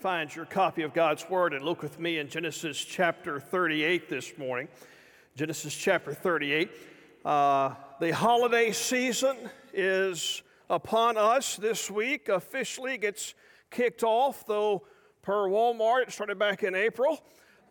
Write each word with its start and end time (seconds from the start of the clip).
find 0.00 0.34
your 0.34 0.44
copy 0.44 0.82
of 0.82 0.94
God's 0.94 1.28
Word 1.28 1.52
and 1.52 1.64
look 1.64 1.82
with 1.82 1.98
me 1.98 2.18
in 2.18 2.28
Genesis 2.28 2.78
chapter 2.78 3.40
38 3.40 4.08
this 4.08 4.38
morning. 4.38 4.68
Genesis 5.34 5.74
chapter 5.74 6.14
38. 6.14 6.70
Uh, 7.24 7.74
the 8.00 8.12
holiday 8.12 8.70
season 8.70 9.36
is 9.74 10.42
upon 10.70 11.16
us 11.16 11.56
this 11.56 11.90
week. 11.90 12.28
Officially 12.28 12.96
gets 12.96 13.34
kicked 13.72 14.04
off, 14.04 14.46
though 14.46 14.84
per 15.22 15.48
Walmart 15.48 16.02
it 16.02 16.12
started 16.12 16.38
back 16.38 16.62
in 16.62 16.76
April. 16.76 17.20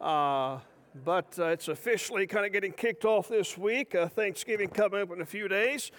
Uh, 0.01 0.59
but 1.05 1.33
uh, 1.39 1.45
it's 1.45 1.69
officially 1.69 2.27
kind 2.27 2.45
of 2.45 2.51
getting 2.51 2.73
kicked 2.73 3.05
off 3.05 3.29
this 3.29 3.57
week. 3.57 3.95
Uh, 3.95 4.09
Thanksgiving 4.09 4.67
coming 4.67 5.01
up 5.01 5.11
in 5.13 5.21
a 5.21 5.25
few 5.25 5.47
days. 5.47 5.91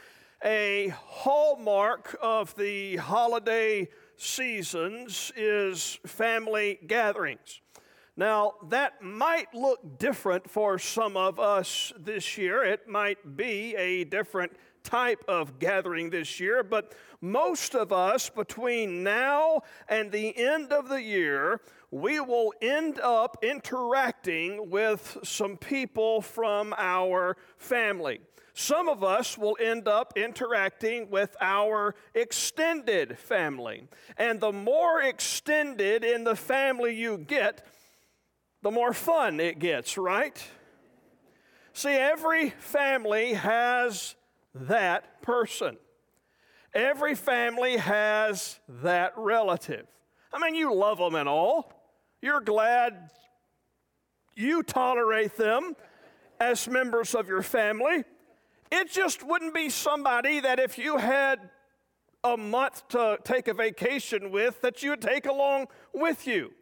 A 0.44 0.88
hallmark 1.06 2.18
of 2.20 2.54
the 2.56 2.96
holiday 2.96 3.88
seasons 4.18 5.32
is 5.36 5.98
family 6.06 6.78
gatherings. 6.86 7.60
Now, 8.16 8.54
that 8.68 9.00
might 9.00 9.54
look 9.54 9.98
different 9.98 10.50
for 10.50 10.76
some 10.78 11.16
of 11.16 11.38
us 11.38 11.92
this 11.96 12.36
year. 12.36 12.64
It 12.64 12.88
might 12.88 13.36
be 13.36 13.76
a 13.76 14.02
different 14.04 14.52
type 14.82 15.22
of 15.28 15.58
gathering 15.60 16.10
this 16.10 16.40
year, 16.40 16.64
but 16.64 16.94
most 17.20 17.74
of 17.76 17.92
us 17.92 18.28
between 18.28 19.04
now 19.04 19.60
and 19.88 20.10
the 20.10 20.36
end 20.36 20.72
of 20.72 20.88
the 20.88 21.00
year, 21.00 21.60
we 21.90 22.18
will 22.18 22.52
end 22.60 22.98
up 22.98 23.36
interacting 23.42 24.68
with 24.68 25.18
some 25.22 25.56
people 25.56 26.20
from 26.20 26.74
our 26.76 27.36
family. 27.56 28.20
Some 28.60 28.88
of 28.88 29.04
us 29.04 29.38
will 29.38 29.56
end 29.60 29.86
up 29.86 30.14
interacting 30.16 31.10
with 31.10 31.36
our 31.40 31.94
extended 32.12 33.16
family. 33.16 33.86
And 34.16 34.40
the 34.40 34.50
more 34.50 35.00
extended 35.00 36.02
in 36.02 36.24
the 36.24 36.34
family 36.34 36.92
you 36.92 37.18
get, 37.18 37.64
the 38.62 38.72
more 38.72 38.92
fun 38.92 39.38
it 39.38 39.60
gets, 39.60 39.96
right? 39.96 40.44
See, 41.72 41.90
every 41.90 42.50
family 42.50 43.34
has 43.34 44.16
that 44.52 45.22
person. 45.22 45.76
Every 46.74 47.14
family 47.14 47.76
has 47.76 48.58
that 48.82 49.12
relative. 49.16 49.86
I 50.32 50.40
mean, 50.40 50.56
you 50.56 50.74
love 50.74 50.98
them 50.98 51.14
and 51.14 51.28
all. 51.28 51.72
You're 52.20 52.40
glad 52.40 53.10
you 54.34 54.64
tolerate 54.64 55.36
them 55.36 55.76
as 56.40 56.66
members 56.66 57.14
of 57.14 57.28
your 57.28 57.42
family. 57.42 58.02
It 58.70 58.90
just 58.90 59.22
wouldn't 59.22 59.54
be 59.54 59.70
somebody 59.70 60.40
that 60.40 60.60
if 60.60 60.78
you 60.78 60.98
had 60.98 61.50
a 62.24 62.36
month 62.36 62.86
to 62.88 63.18
take 63.24 63.48
a 63.48 63.54
vacation 63.54 64.30
with, 64.30 64.60
that 64.60 64.82
you 64.82 64.90
would 64.90 65.00
take 65.00 65.26
along 65.26 65.68
with 65.94 66.26
you. 66.26 66.52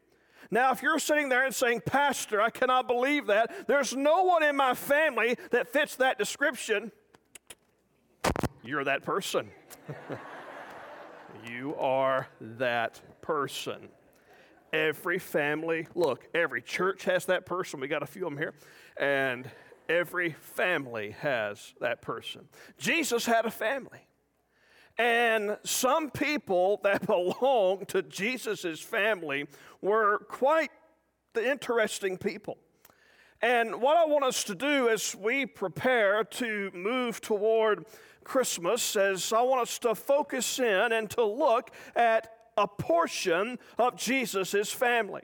Now, 0.51 0.73
if 0.73 0.83
you're 0.83 0.99
sitting 0.99 1.29
there 1.29 1.45
and 1.45 1.55
saying, 1.55 1.83
Pastor, 1.87 2.41
I 2.41 2.51
cannot 2.51 2.87
believe 2.87 3.27
that, 3.27 3.67
there's 3.67 3.97
no 3.97 4.23
one 4.23 4.43
in 4.43 4.55
my 4.55 4.75
family 4.75 5.37
that 5.51 5.73
fits 5.73 5.97
that 5.97 6.19
description, 6.19 6.93
you're 8.63 8.85
that 8.85 9.03
person. 9.03 9.49
you 11.49 11.75
are 11.77 12.29
that 12.41 13.01
person. 13.23 13.89
Every 14.73 15.19
family, 15.19 15.87
look, 15.95 16.29
every 16.35 16.63
church 16.63 17.05
has 17.05 17.27
that 17.27 17.47
person. 17.47 17.81
We 17.81 17.89
got 17.89 18.03
a 18.03 18.07
few 18.07 18.27
of 18.27 18.33
them 18.33 18.39
here. 18.39 18.55
And 18.97 19.49
Every 19.89 20.33
family 20.33 21.13
has 21.21 21.75
that 21.81 22.03
person. 22.03 22.49
Jesus 22.79 23.27
had 23.27 23.47
a 23.47 23.51
family. 23.51 24.07
And 24.99 25.59
some 25.63 26.11
people 26.11 26.81
that 26.83 27.07
belonged 27.07 27.89
to 27.89 28.03
Jesus' 28.03 28.81
family 28.81 29.47
were 29.81 30.19
quite 30.29 30.71
the 31.35 31.49
interesting 31.49 32.17
people. 32.17 32.59
And 33.43 33.83
what 33.83 33.97
I 33.97 34.07
want 34.07 34.25
us 34.25 34.45
to 34.45 34.55
do 34.55 34.89
as 34.89 35.15
we 35.15 35.45
prepare 35.45 36.25
to 36.25 36.71
move 36.75 37.21
toward 37.21 37.85
Christmas 38.25 38.97
is 38.97 39.33
I 39.33 39.43
want 39.43 39.61
us 39.61 39.79
to 39.81 39.95
focus 39.95 40.59
in 40.59 40.93
and 40.93 41.09
to 41.11 41.25
look 41.25 41.71
at 41.95 42.33
a 42.57 42.67
portion 42.67 43.59
of 43.79 43.97
Jesus' 43.97 44.73
family. 44.73 45.23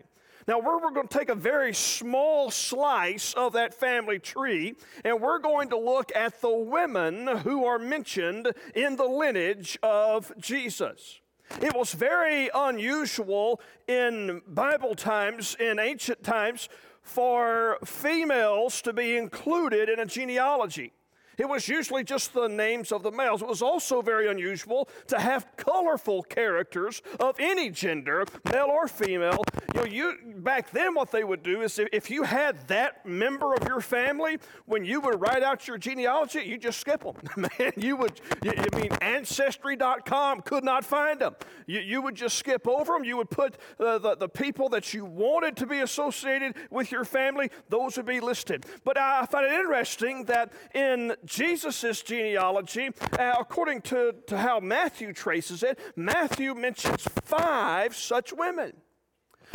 Now, 0.49 0.59
we're, 0.59 0.81
we're 0.81 0.91
going 0.91 1.07
to 1.07 1.19
take 1.19 1.29
a 1.29 1.35
very 1.35 1.73
small 1.73 2.51
slice 2.51 3.33
of 3.35 3.53
that 3.53 3.75
family 3.75 4.19
tree, 4.19 4.75
and 5.05 5.21
we're 5.21 5.39
going 5.39 5.69
to 5.71 5.79
look 5.79 6.11
at 6.15 6.41
the 6.41 6.51
women 6.51 7.27
who 7.29 7.65
are 7.65 7.79
mentioned 7.79 8.53
in 8.75 8.97
the 8.97 9.05
lineage 9.05 9.79
of 9.83 10.33
Jesus. 10.39 11.21
It 11.61 11.75
was 11.75 11.93
very 11.93 12.51
unusual 12.55 13.61
in 13.87 14.43
Bible 14.49 14.95
times, 14.95 15.57
in 15.61 15.79
ancient 15.79 16.23
times, 16.23 16.69
for 17.03 17.79
females 17.85 18.81
to 18.83 18.93
be 18.93 19.17
included 19.17 19.89
in 19.89 19.99
a 19.99 20.07
genealogy. 20.07 20.93
It 21.39 21.49
was 21.49 21.69
usually 21.69 22.05
just 22.05 22.35
the 22.35 22.49
names 22.49 22.93
of 22.93 23.03
the 23.03 23.11
males. 23.11 23.43
It 23.43 23.49
was 23.49 23.63
also 23.63 24.03
very 24.03 24.29
unusual 24.29 24.89
to 25.07 25.19
have 25.19 25.47
colorful 25.57 26.23
characters 26.23 27.01
of 27.19 27.37
any 27.39 27.71
gender, 27.71 28.25
male 28.53 28.69
or 28.69 28.87
female. 28.87 29.43
You 29.75 29.81
know, 29.81 29.87
you 29.87 30.19
back 30.37 30.71
then 30.71 30.95
what 30.95 31.11
they 31.11 31.25
would 31.25 31.43
do 31.43 31.63
is 31.63 31.79
if 31.79 32.03
if 32.03 32.11
you 32.11 32.25
had 32.25 32.67
that 32.67 33.07
member 33.07 33.55
of 33.55 33.69
your 33.69 33.81
family, 33.81 34.39
when 34.67 34.85
you 34.85 35.01
would 35.01 35.21
write 35.21 35.45
out 35.45 35.69
your 35.69 35.79
genealogy, 35.79 36.41
you 36.41 36.59
just 36.59 36.81
skip 36.81 37.05
them. 37.05 37.15
Man, 37.37 37.73
you 37.77 37.97
would. 37.97 38.21
You, 38.43 38.53
I 38.57 38.77
mean, 38.77 38.91
Ancestry.com 39.01 40.41
could 40.41 40.65
not 40.65 40.85
find 40.85 41.21
them. 41.21 41.37
You, 41.67 41.79
you 41.79 42.03
would 42.03 42.17
just 42.17 42.39
skip 42.39 42.67
over 42.67 42.95
them. 42.95 43.05
You 43.05 43.17
would 43.19 43.31
put 43.31 43.57
uh, 43.79 43.99
the 43.99 44.17
the 44.17 44.29
people 44.29 44.69
that 44.71 44.93
you 44.93 45.05
wanted 45.05 45.57
to 45.59 45.67
be 45.67 45.81
associated 45.81 46.57
with 46.71 46.91
your 46.91 47.05
family; 47.05 47.51
those 47.69 47.97
would 47.97 48.07
be 48.07 48.19
listed. 48.19 48.67
But 48.83 48.99
I 48.99 49.25
find 49.27 49.47
it 49.47 49.53
interesting 49.53 50.25
that 50.25 50.53
in 50.75 51.15
Jesus' 51.25 52.03
genealogy, 52.03 52.91
uh, 53.19 53.35
according 53.39 53.83
to, 53.83 54.15
to 54.27 54.39
how 54.39 54.61
Matthew 54.61 55.13
traces 55.13 55.63
it, 55.63 55.79
Matthew 55.97 56.55
mentions 56.55 57.03
five 57.25 57.95
such 57.95 58.33
women. 58.33 58.73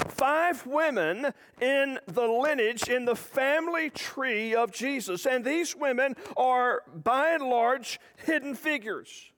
Five 0.08 0.66
women 0.68 1.34
in 1.60 2.00
the 2.06 2.28
lineage, 2.28 2.88
in 2.88 3.06
the 3.06 3.16
family 3.16 3.90
tree 3.90 4.54
of 4.54 4.72
Jesus. 4.72 5.26
And 5.26 5.44
these 5.44 5.76
women 5.76 6.16
are, 6.36 6.84
by 6.94 7.32
and 7.32 7.44
large, 7.44 8.00
hidden 8.26 8.54
figures. 8.54 9.32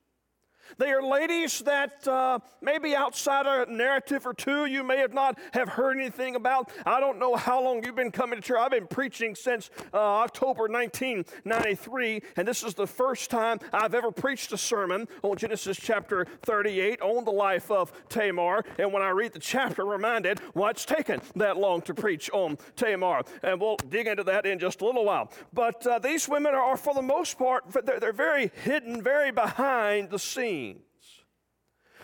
They 0.77 0.91
are 0.91 1.01
ladies 1.01 1.59
that 1.59 2.07
uh, 2.07 2.39
maybe 2.61 2.95
outside 2.95 3.45
a 3.45 3.71
narrative 3.71 4.25
or 4.25 4.33
two 4.33 4.65
you 4.65 4.83
may 4.83 4.97
have 4.97 5.13
not 5.13 5.37
have 5.53 5.69
heard 5.69 5.97
anything 5.97 6.35
about. 6.35 6.71
I 6.85 6.99
don't 6.99 7.19
know 7.19 7.35
how 7.35 7.63
long 7.63 7.83
you've 7.83 7.95
been 7.95 8.11
coming 8.11 8.39
to 8.39 8.45
church. 8.45 8.57
I've 8.59 8.71
been 8.71 8.87
preaching 8.87 9.35
since 9.35 9.69
uh, 9.93 9.97
October 9.97 10.67
1993, 10.67 12.21
and 12.37 12.47
this 12.47 12.63
is 12.63 12.73
the 12.73 12.87
first 12.87 13.29
time 13.29 13.59
I've 13.73 13.93
ever 13.93 14.11
preached 14.11 14.51
a 14.51 14.57
sermon 14.57 15.07
on 15.23 15.37
Genesis 15.37 15.77
chapter 15.77 16.25
38 16.43 17.01
on 17.01 17.25
the 17.25 17.31
life 17.31 17.71
of 17.71 17.91
Tamar. 18.09 18.63
And 18.77 18.93
when 18.93 19.01
I 19.01 19.09
read 19.09 19.33
the 19.33 19.39
chapter, 19.39 19.83
I'm 19.83 19.89
reminded 19.89 20.39
why 20.53 20.71
it's 20.71 20.85
taken 20.85 21.21
that 21.35 21.57
long 21.57 21.81
to 21.83 21.93
preach 21.93 22.29
on 22.31 22.57
Tamar. 22.75 23.23
And 23.43 23.59
we'll 23.59 23.77
dig 23.77 24.07
into 24.07 24.23
that 24.25 24.45
in 24.45 24.59
just 24.59 24.81
a 24.81 24.85
little 24.85 25.05
while. 25.05 25.31
But 25.53 25.85
uh, 25.85 25.99
these 25.99 26.27
women 26.27 26.53
are, 26.53 26.77
for 26.77 26.93
the 26.93 27.01
most 27.01 27.37
part, 27.37 27.63
they're, 27.85 27.99
they're 27.99 28.13
very 28.13 28.51
hidden, 28.63 29.01
very 29.01 29.31
behind 29.31 30.09
the 30.09 30.19
scenes. 30.19 30.58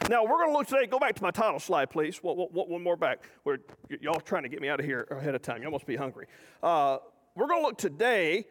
Now, 0.10 0.24
we're 0.24 0.38
going 0.38 0.50
to 0.50 0.54
look 0.54 0.68
today. 0.68 0.86
Go 0.86 1.00
back 1.00 1.16
to 1.16 1.24
my 1.24 1.32
title 1.32 1.60
slide, 1.60 1.90
please. 1.90 2.20
One, 2.22 2.84
more 2.84 2.96
back. 2.96 3.24
Where 3.44 3.60
y'all 4.02 4.20
trying 4.20 4.44
to 4.44 4.50
get 4.50 4.62
me 4.62 4.70
out 4.70 4.80
of 4.80 4.86
here 4.86 5.08
ahead 5.10 5.34
of 5.34 5.42
time. 5.42 5.64
Y'all 5.64 5.72
must 5.72 5.88
be 5.88 5.96
hungry. 5.96 6.28
Uh, 6.62 6.98
we're 7.36 7.48
going 7.48 7.62
to 7.62 7.66
look 7.66 7.78
today 7.78 8.46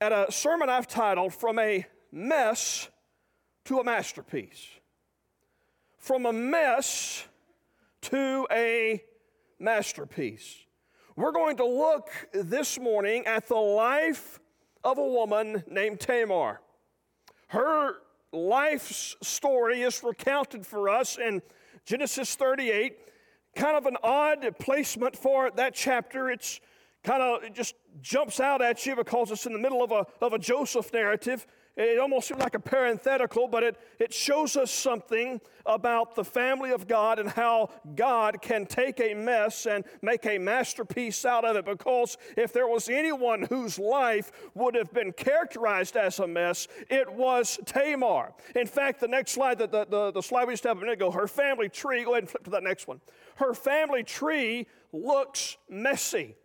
at 0.00 0.12
a 0.12 0.30
sermon 0.30 0.68
I've 0.68 0.86
titled 0.86 1.32
From 1.32 1.58
a 1.58 1.86
Mess 2.12 2.90
to 3.64 3.78
a 3.78 3.84
Masterpiece. 3.84 4.66
From 5.96 6.26
a 6.26 6.32
mess 6.32 7.26
to 8.02 8.46
a 8.52 9.02
masterpiece. 9.58 10.58
We're 11.16 11.32
going 11.32 11.56
to 11.56 11.66
look 11.66 12.10
this 12.32 12.78
morning 12.78 13.24
at 13.26 13.48
the 13.48 13.54
life 13.54 14.38
of 14.82 14.98
a 14.98 15.06
woman 15.06 15.64
named 15.66 16.00
Tamar. 16.00 16.60
Her 17.48 17.94
life's 18.34 19.16
story 19.22 19.82
is 19.82 20.02
recounted 20.02 20.66
for 20.66 20.88
us 20.88 21.18
in 21.18 21.42
Genesis 21.84 22.34
38. 22.34 22.98
Kind 23.54 23.76
of 23.76 23.86
an 23.86 23.96
odd 24.02 24.58
placement 24.58 25.16
for 25.16 25.50
that 25.52 25.74
chapter. 25.74 26.30
It's 26.30 26.60
kind 27.02 27.22
of 27.22 27.44
it 27.44 27.54
just 27.54 27.74
jumps 28.00 28.40
out 28.40 28.60
at 28.60 28.84
you 28.84 28.96
because 28.96 29.30
it's 29.30 29.46
in 29.46 29.52
the 29.52 29.58
middle 29.58 29.82
of 29.82 29.92
a, 29.92 30.06
of 30.20 30.32
a 30.32 30.38
Joseph 30.38 30.92
narrative. 30.92 31.46
It 31.76 31.98
almost 31.98 32.28
seems 32.28 32.40
like 32.40 32.54
a 32.54 32.60
parenthetical, 32.60 33.48
but 33.48 33.64
it, 33.64 33.76
it 33.98 34.14
shows 34.14 34.56
us 34.56 34.70
something 34.70 35.40
about 35.66 36.14
the 36.14 36.22
family 36.22 36.70
of 36.70 36.86
God 36.86 37.18
and 37.18 37.28
how 37.28 37.70
God 37.96 38.40
can 38.40 38.64
take 38.64 39.00
a 39.00 39.12
mess 39.12 39.66
and 39.66 39.84
make 40.00 40.24
a 40.24 40.38
masterpiece 40.38 41.24
out 41.24 41.44
of 41.44 41.56
it. 41.56 41.64
Because 41.64 42.16
if 42.36 42.52
there 42.52 42.68
was 42.68 42.88
anyone 42.88 43.42
whose 43.42 43.76
life 43.76 44.30
would 44.54 44.76
have 44.76 44.92
been 44.92 45.12
characterized 45.12 45.96
as 45.96 46.20
a 46.20 46.28
mess, 46.28 46.68
it 46.88 47.12
was 47.12 47.58
Tamar. 47.66 48.32
In 48.54 48.68
fact, 48.68 49.00
the 49.00 49.08
next 49.08 49.32
slide, 49.32 49.58
the, 49.58 49.66
the, 49.66 49.84
the, 49.84 50.12
the 50.12 50.22
slide 50.22 50.46
we 50.46 50.52
just 50.52 50.62
have 50.64 50.76
a 50.76 50.80
minute 50.80 50.92
ago, 50.92 51.10
her 51.10 51.26
family 51.26 51.68
tree, 51.68 52.04
go 52.04 52.12
ahead 52.12 52.22
and 52.22 52.30
flip 52.30 52.44
to 52.44 52.50
that 52.50 52.62
next 52.62 52.86
one. 52.86 53.00
Her 53.36 53.52
family 53.52 54.04
tree 54.04 54.68
looks 54.92 55.56
messy. 55.68 56.36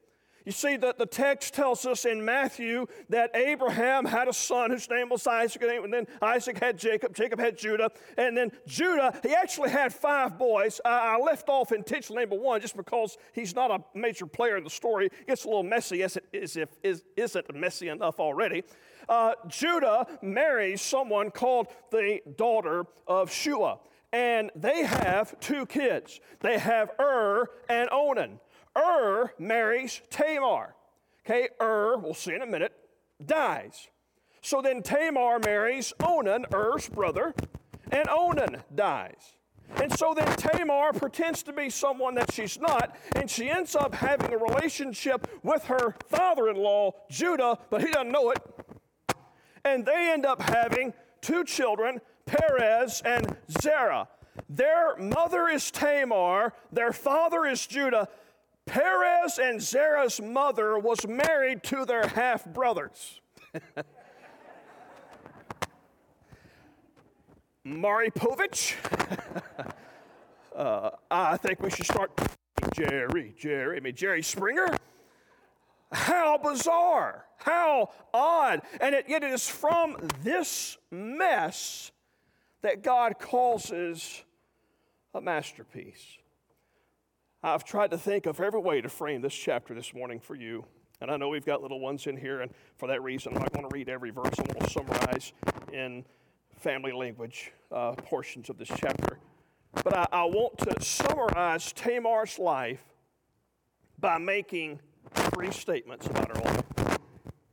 You 0.49 0.53
see, 0.53 0.77
that 0.77 0.97
the 0.97 1.05
text 1.05 1.53
tells 1.53 1.85
us 1.85 2.05
in 2.05 2.25
Matthew 2.25 2.87
that 3.09 3.29
Abraham 3.35 4.03
had 4.03 4.27
a 4.27 4.33
son 4.33 4.71
whose 4.71 4.89
name 4.89 5.09
was 5.09 5.27
Isaac, 5.27 5.61
and 5.61 5.93
then 5.93 6.07
Isaac 6.23 6.57
had 6.57 6.75
Jacob, 6.75 7.13
Jacob 7.13 7.39
had 7.39 7.55
Judah, 7.55 7.91
and 8.17 8.35
then 8.35 8.51
Judah, 8.65 9.13
he 9.21 9.35
actually 9.35 9.69
had 9.69 9.93
five 9.93 10.39
boys. 10.39 10.81
I, 10.83 11.19
left 11.19 11.49
off 11.49 11.71
intentionally 11.71 12.23
number 12.23 12.43
one 12.43 12.61
just 12.61 12.75
because 12.75 13.15
he's 13.31 13.53
not 13.53 13.69
a 13.69 13.83
major 13.93 14.25
player 14.25 14.57
in 14.57 14.63
the 14.63 14.71
story. 14.71 15.05
It 15.05 15.27
gets 15.27 15.43
a 15.45 15.49
little 15.49 15.61
messy, 15.61 16.01
as 16.01 16.17
it 16.17 16.25
is 16.33 16.57
if 16.57 16.69
is, 16.81 17.03
isn't 17.15 17.53
messy 17.53 17.89
enough 17.89 18.19
already. 18.19 18.63
Uh, 19.07 19.33
Judah 19.49 20.07
marries 20.23 20.81
someone 20.81 21.29
called 21.29 21.67
the 21.91 22.21
daughter 22.37 22.87
of 23.05 23.31
Shua, 23.31 23.77
and 24.11 24.49
they 24.55 24.81
have 24.81 25.39
two 25.39 25.67
kids. 25.67 26.19
They 26.39 26.57
have 26.57 26.89
Ur 26.99 27.45
and 27.69 27.87
Onan. 27.91 28.39
Ur 28.77 29.33
marries 29.37 30.01
Tamar. 30.09 30.75
Okay, 31.25 31.49
Ur, 31.61 31.97
we'll 31.97 32.13
see 32.13 32.33
in 32.33 32.41
a 32.41 32.45
minute, 32.45 32.73
dies. 33.23 33.87
So 34.41 34.61
then 34.61 34.81
Tamar 34.81 35.39
marries 35.39 35.93
Onan, 36.03 36.45
Er's 36.53 36.87
brother, 36.87 37.33
and 37.91 38.07
Onan 38.09 38.63
dies. 38.73 39.35
And 39.75 39.95
so 39.97 40.13
then 40.15 40.27
Tamar 40.35 40.93
pretends 40.93 41.43
to 41.43 41.53
be 41.53 41.69
someone 41.69 42.15
that 42.15 42.33
she's 42.33 42.59
not, 42.59 42.95
and 43.15 43.29
she 43.29 43.49
ends 43.49 43.75
up 43.75 43.93
having 43.93 44.33
a 44.33 44.37
relationship 44.37 45.27
with 45.43 45.65
her 45.65 45.95
father 46.07 46.49
in 46.49 46.57
law, 46.57 46.91
Judah, 47.09 47.59
but 47.69 47.81
he 47.81 47.91
doesn't 47.91 48.11
know 48.11 48.31
it. 48.31 48.39
And 49.63 49.85
they 49.85 50.11
end 50.11 50.25
up 50.25 50.41
having 50.41 50.93
two 51.21 51.43
children, 51.43 52.01
Perez 52.25 53.01
and 53.05 53.37
Zerah. 53.61 54.07
Their 54.49 54.95
mother 54.97 55.47
is 55.47 55.69
Tamar, 55.69 56.53
their 56.71 56.93
father 56.93 57.45
is 57.45 57.65
Judah. 57.67 58.07
Perez 58.69 59.39
and 59.39 59.59
Zerah's 59.59 60.21
mother 60.21 60.77
was 60.77 61.07
married 61.07 61.63
to 61.63 61.85
their 61.85 62.07
half 62.07 62.45
brothers. 62.45 63.19
Maury 67.63 68.11
Povich. 68.11 68.75
uh, 70.55 70.91
I 71.09 71.37
think 71.37 71.61
we 71.61 71.71
should 71.71 71.87
start. 71.87 72.11
Jerry, 72.73 73.33
Jerry, 73.39 73.77
I 73.77 73.79
mean, 73.79 73.95
Jerry 73.95 74.21
Springer. 74.21 74.67
How 75.91 76.37
bizarre, 76.37 77.25
how 77.37 77.89
odd. 78.13 78.61
And 78.79 78.93
it, 78.93 79.09
it 79.09 79.23
is 79.23 79.49
from 79.49 79.97
this 80.21 80.77
mess 80.91 81.91
that 82.61 82.83
God 82.83 83.17
causes 83.17 84.23
a 85.15 85.21
masterpiece. 85.21 86.19
I've 87.41 87.63
tried 87.63 87.91
to 87.91 87.97
think 87.97 88.25
of 88.25 88.41
every 88.41 88.59
way 88.59 88.81
to 88.81 88.89
frame 88.89 89.21
this 89.21 89.33
chapter 89.33 89.73
this 89.73 89.93
morning 89.93 90.19
for 90.19 90.35
you. 90.35 90.65
And 90.99 91.09
I 91.09 91.15
know 91.15 91.29
we've 91.29 91.45
got 91.45 91.61
little 91.61 91.79
ones 91.79 92.05
in 92.07 92.17
here, 92.17 92.41
and 92.41 92.51
for 92.75 92.87
that 92.87 93.01
reason, 93.01 93.33
I'm 93.33 93.39
not 93.39 93.53
going 93.53 93.67
to 93.67 93.73
read 93.73 93.87
every 93.87 94.09
verse. 94.09 94.33
I'm 94.37 94.45
going 94.45 94.59
to 94.59 94.69
summarize 94.69 95.31
in 95.71 96.03
family 96.57 96.91
language 96.91 97.53
uh, 97.71 97.93
portions 97.93 98.49
of 98.49 98.57
this 98.57 98.67
chapter. 98.75 99.19
But 99.71 99.97
I, 99.97 100.07
I 100.11 100.23
want 100.25 100.57
to 100.57 100.83
summarize 100.83 101.71
Tamar's 101.71 102.37
life 102.37 102.83
by 103.97 104.17
making 104.17 104.81
three 105.13 105.51
statements 105.51 106.07
about 106.07 106.35
her 106.35 106.43
life. 106.43 106.99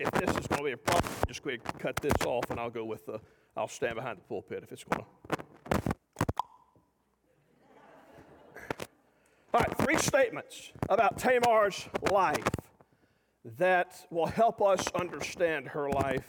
If 0.01 0.11
this 0.11 0.31
is 0.37 0.49
going 0.49 0.59
to 0.59 0.65
be 0.65 0.73
a 0.73 0.77
problem, 0.77 1.13
just 1.29 1.47
and 1.47 1.63
cut 1.79 1.95
this 1.97 2.27
off, 2.27 2.51
and 2.51 2.59
I'll 2.59 2.71
go 2.71 2.85
with 2.85 3.07
the, 3.07 3.21
I'll 3.57 3.69
stand 3.69 3.95
behind 3.95 4.19
the 4.19 4.23
pulpit 4.23 4.65
if 4.65 4.73
it's 4.73 4.83
going 4.83 5.05
to 5.05 5.37
All 9.57 9.63
right, 9.63 9.86
three 9.97 10.03
statements 10.03 10.73
about 10.89 11.19
Tamar's 11.19 11.89
life 12.11 12.49
that 13.57 14.07
will 14.11 14.27
help 14.27 14.61
us 14.61 14.87
understand 14.95 15.69
her 15.69 15.89
life 15.91 16.27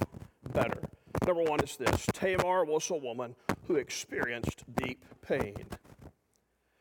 better. 0.54 0.82
Number 1.26 1.44
one 1.44 1.60
is 1.62 1.76
this 1.76 2.06
Tamar 2.14 2.64
was 2.66 2.90
a 2.90 2.96
woman 2.96 3.36
who 3.66 3.76
experienced 3.76 4.64
deep 4.76 5.04
pain. 5.22 5.56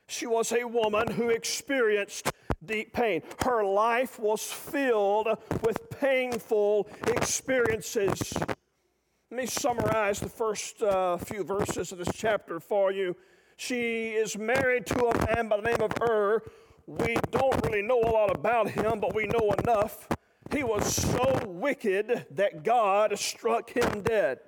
She 0.06 0.27
was 0.27 0.53
a 0.53 0.65
woman 0.65 1.11
who 1.11 1.31
experienced 1.31 2.31
deep 2.65 2.93
pain. 2.93 3.23
Her 3.43 3.65
life 3.65 4.19
was 4.21 4.43
filled 4.43 5.29
with 5.62 5.91
painful 5.91 6.88
experiences. 7.09 8.33
Let 9.31 9.41
me 9.41 9.47
summarize 9.47 10.21
the 10.21 10.29
first 10.29 10.83
uh, 10.83 11.17
few 11.17 11.43
verses 11.43 11.91
of 11.91 11.99
this 11.99 12.15
chapter 12.15 12.61
for 12.61 12.93
you. 12.93 13.17
She 13.56 14.11
is 14.11 14.37
married 14.37 14.87
to 14.87 15.06
a 15.06 15.35
man 15.35 15.49
by 15.49 15.56
the 15.56 15.62
name 15.62 15.81
of 15.81 15.93
Ur. 16.00 16.43
We 16.87 17.17
don't 17.31 17.67
really 17.67 17.83
know 17.83 18.00
a 18.00 18.11
lot 18.11 18.35
about 18.35 18.71
him, 18.71 19.00
but 19.00 19.15
we 19.15 19.27
know 19.27 19.53
enough. 19.59 20.09
He 20.53 20.62
was 20.62 20.94
so 20.94 21.41
wicked 21.44 22.27
that 22.31 22.62
God 22.62 23.19
struck 23.19 23.71
him 23.71 24.03
dead. 24.03 24.38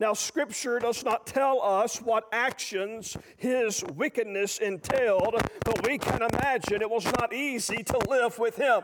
Now, 0.00 0.12
Scripture 0.12 0.80
does 0.80 1.04
not 1.04 1.26
tell 1.26 1.62
us 1.62 2.02
what 2.02 2.24
actions 2.32 3.16
his 3.36 3.84
wickedness 3.94 4.58
entailed, 4.58 5.36
but 5.64 5.86
we 5.86 5.98
can 5.98 6.20
imagine 6.20 6.82
it 6.82 6.90
was 6.90 7.04
not 7.04 7.32
easy 7.32 7.84
to 7.84 7.98
live 8.08 8.38
with 8.40 8.56
him. 8.56 8.82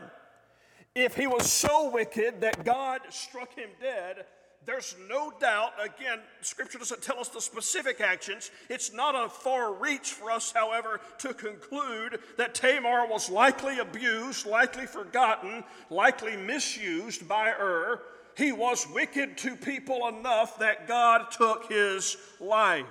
If 0.95 1.15
he 1.15 1.27
was 1.27 1.51
so 1.51 1.89
wicked 1.89 2.39
that 2.41 2.63
God 2.63 3.01
struck 3.09 3.53
him 3.57 3.69
dead, 3.81 4.25
there's 4.65 4.95
no 5.09 5.33
doubt, 5.39 5.73
again, 5.83 6.19
Scripture 6.41 6.77
doesn't 6.77 7.01
tell 7.01 7.19
us 7.19 7.29
the 7.29 7.41
specific 7.41 7.99
actions. 7.99 8.51
It's 8.69 8.93
not 8.93 9.15
a 9.15 9.27
far 9.27 9.73
reach 9.73 10.11
for 10.11 10.29
us, 10.29 10.51
however, 10.51 11.01
to 11.19 11.33
conclude 11.33 12.19
that 12.37 12.53
Tamar 12.53 13.07
was 13.07 13.29
likely 13.29 13.79
abused, 13.79 14.45
likely 14.45 14.85
forgotten, 14.85 15.63
likely 15.89 16.37
misused 16.37 17.27
by 17.27 17.49
Ur. 17.49 18.01
He 18.37 18.51
was 18.51 18.87
wicked 18.87 19.37
to 19.39 19.55
people 19.55 20.07
enough 20.07 20.59
that 20.59 20.87
God 20.87 21.31
took 21.31 21.67
his 21.67 22.17
life. 22.39 22.85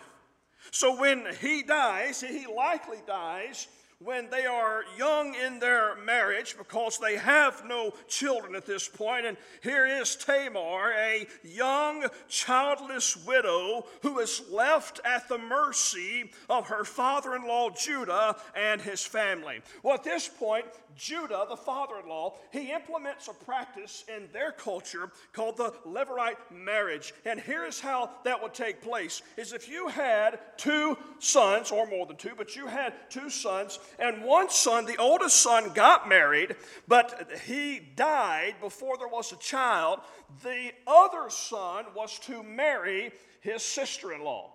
So 0.73 1.01
when 1.01 1.25
he 1.41 1.63
dies, 1.63 2.21
he 2.21 2.47
likely 2.47 2.99
dies 3.07 3.69
when 4.03 4.31
they 4.31 4.47
are 4.47 4.85
young 4.97 5.35
in 5.35 5.59
their 5.59 5.95
marriage 5.97 6.57
because 6.57 6.99
they 6.99 7.17
have 7.17 7.63
no 7.67 7.93
children 8.09 8.55
at 8.55 8.67
this 8.67 8.89
point. 8.89 9.27
And 9.27 9.37
here 9.63 9.87
is 9.87 10.17
Tamar, 10.17 10.93
a 10.93 11.27
young, 11.43 12.07
childless 12.29 13.17
widow 13.27 13.87
who 14.03 14.19
is 14.21 14.43
left 14.51 15.01
at 15.05 15.29
the 15.29 15.39
mercy 15.39 16.31
of 16.49 16.69
her 16.69 16.85
father 16.85 17.37
in 17.37 17.47
law 17.47 17.69
Judah 17.71 18.37
and 18.57 18.81
his 18.81 19.05
family. 19.05 19.61
Well, 19.83 19.95
at 19.95 20.05
this 20.05 20.29
point, 20.29 20.65
Judah, 20.97 21.47
the 21.49 21.57
father 21.57 21.95
in 22.03 22.09
law, 22.09 22.37
he 22.53 22.73
implements 22.73 23.29
a 23.29 23.33
practice 23.33 24.05
in 24.15 24.29
their 24.33 24.53
culture 24.53 25.11
called 25.33 25.57
the 25.57 25.73
Levirate 25.87 26.37
marriage. 26.51 27.13
And 27.25 27.39
here 27.39 27.65
is 27.65 27.81
how 27.81 28.11
that 28.25 28.43
would 28.43 28.55
take 28.55 28.83
place 28.83 29.23
is 29.37 29.53
if 29.53 29.69
you 29.69 29.89
had 29.89 30.39
two 30.57 30.97
sons, 31.19 31.71
or 31.71 31.87
more 31.87 32.07
than 32.07 32.17
two, 32.17 32.33
but 32.37 32.57
you 32.57 32.67
had 32.67 32.95
two 33.11 33.31
sons, 33.31 33.79
and 33.99 34.25
one 34.25 34.51
son, 34.51 34.87
the 34.87 34.97
oldest 34.97 35.37
son, 35.37 35.73
got 35.75 36.09
married, 36.09 36.57
but 36.89 37.31
he 37.45 37.81
died 37.97 38.55
before 38.61 38.97
there 38.97 39.09
was 39.09 39.33
a 39.33 39.37
child, 39.37 40.01
the 40.43 40.73
other 40.87 41.29
son 41.31 41.87
was 41.95 42.19
to 42.21 42.43
marry 42.43 43.13
his 43.41 43.63
sister 43.63 44.13
in 44.13 44.23
law. 44.23 44.53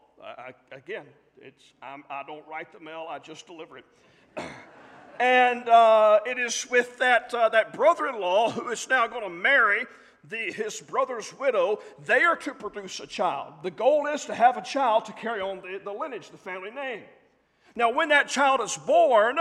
again, 0.72 1.06
it's, 1.42 1.74
I'm, 1.82 2.04
I 2.10 2.24
do 2.24 2.36
not 2.36 2.48
write 2.48 2.72
the 2.72 2.80
mail, 2.80 3.08
I 3.10 3.20
just 3.20 3.46
deliver 3.48 3.78
it. 3.78 3.86
And 5.18 5.70
uh, 5.70 6.20
it 6.26 6.38
is 6.38 6.70
with 6.70 6.98
that, 6.98 7.34
uh, 7.34 7.48
that 7.48 7.72
brother 7.72 8.08
in 8.08 8.20
law 8.20 8.50
who 8.52 8.70
is 8.70 8.90
now 8.90 9.08
going 9.08 9.24
to 9.24 9.30
marry 9.30 9.86
the, 10.30 10.52
his 10.52 10.82
brother's 10.82 11.38
widow, 11.40 11.80
they 12.06 12.24
are 12.24 12.36
to 12.38 12.54
produce 12.54 13.00
a 13.00 13.08
child. 13.08 13.54
The 13.64 13.72
goal 13.72 14.08
is 14.08 14.26
to 14.26 14.36
have 14.36 14.58
a 14.58 14.62
child 14.62 15.06
to 15.06 15.14
carry 15.14 15.42
on 15.42 15.62
the, 15.62 15.80
the 15.84 15.92
lineage, 15.92 16.32
the 16.32 16.38
family 16.38 16.72
name. 16.72 17.04
Now, 17.76 17.92
when 17.92 18.10
that 18.10 18.28
child 18.28 18.62
is 18.62 18.78
born, 18.78 19.38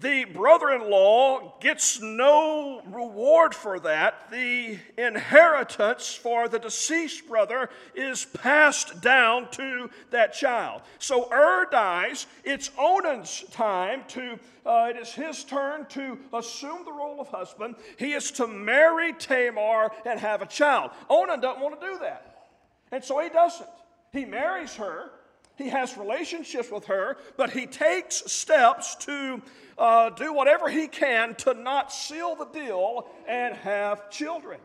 The 0.00 0.26
brother 0.26 0.70
in 0.70 0.88
law 0.90 1.58
gets 1.60 2.00
no 2.00 2.82
reward 2.86 3.52
for 3.52 3.80
that. 3.80 4.30
The 4.30 4.78
inheritance 4.96 6.14
for 6.14 6.48
the 6.48 6.60
deceased 6.60 7.26
brother 7.26 7.68
is 7.96 8.24
passed 8.26 9.00
down 9.00 9.50
to 9.52 9.90
that 10.10 10.34
child. 10.34 10.82
So 11.00 11.32
Ur 11.32 11.66
dies. 11.72 12.26
It's 12.44 12.70
Onan's 12.78 13.42
time 13.50 14.04
to, 14.08 14.38
uh, 14.64 14.92
it 14.94 14.98
is 14.98 15.12
his 15.12 15.42
turn 15.42 15.86
to 15.86 16.16
assume 16.32 16.84
the 16.84 16.92
role 16.92 17.20
of 17.20 17.28
husband. 17.28 17.74
He 17.98 18.12
is 18.12 18.30
to 18.32 18.46
marry 18.46 19.14
Tamar 19.14 19.90
and 20.06 20.20
have 20.20 20.42
a 20.42 20.46
child. 20.46 20.92
Onan 21.10 21.40
doesn't 21.40 21.60
want 21.60 21.80
to 21.80 21.86
do 21.86 21.98
that. 22.00 22.50
And 22.92 23.02
so 23.02 23.18
he 23.18 23.30
doesn't. 23.30 23.68
He 24.12 24.24
marries 24.24 24.76
her 24.76 25.10
he 25.58 25.68
has 25.68 25.98
relationships 25.98 26.70
with 26.70 26.86
her, 26.86 27.18
but 27.36 27.50
he 27.50 27.66
takes 27.66 28.30
steps 28.30 28.94
to 28.94 29.42
uh, 29.76 30.10
do 30.10 30.32
whatever 30.32 30.68
he 30.68 30.86
can 30.86 31.34
to 31.34 31.52
not 31.52 31.92
seal 31.92 32.36
the 32.36 32.46
deal 32.46 33.08
and 33.26 33.54
have 33.56 34.08
children. 34.08 34.60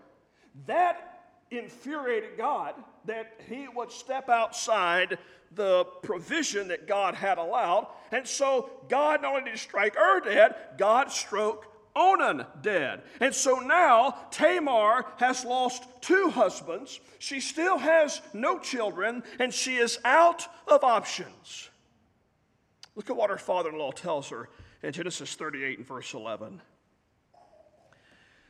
That 0.67 1.09
infuriated 1.49 2.37
God 2.37 2.75
that 3.05 3.41
he 3.47 3.67
would 3.75 3.91
step 3.91 4.29
outside 4.29 5.17
the 5.55 5.85
provision 6.03 6.67
that 6.69 6.87
God 6.87 7.15
had 7.15 7.37
allowed. 7.37 7.87
And 8.11 8.27
so 8.27 8.69
God 8.87 9.21
not 9.21 9.35
only 9.35 9.51
did 9.51 9.59
strike 9.59 9.97
Ur 9.97 10.21
dead, 10.21 10.55
God 10.77 11.11
struck 11.11 11.67
Onan 11.95 12.45
dead. 12.61 13.03
And 13.19 13.33
so 13.33 13.59
now 13.59 14.17
Tamar 14.31 15.05
has 15.17 15.45
lost 15.45 15.83
two 16.01 16.29
husbands. 16.29 16.99
She 17.19 17.39
still 17.39 17.77
has 17.77 18.21
no 18.33 18.59
children, 18.59 19.23
and 19.39 19.53
she 19.53 19.75
is 19.77 19.99
out 20.03 20.47
of 20.67 20.83
options. 20.83 21.69
Look 22.95 23.09
at 23.09 23.15
what 23.15 23.29
her 23.29 23.37
father 23.37 23.69
in 23.69 23.77
law 23.77 23.91
tells 23.91 24.29
her 24.29 24.49
in 24.81 24.91
Genesis 24.91 25.33
38 25.35 25.79
and 25.79 25.87
verse 25.87 26.13
11. 26.13 26.61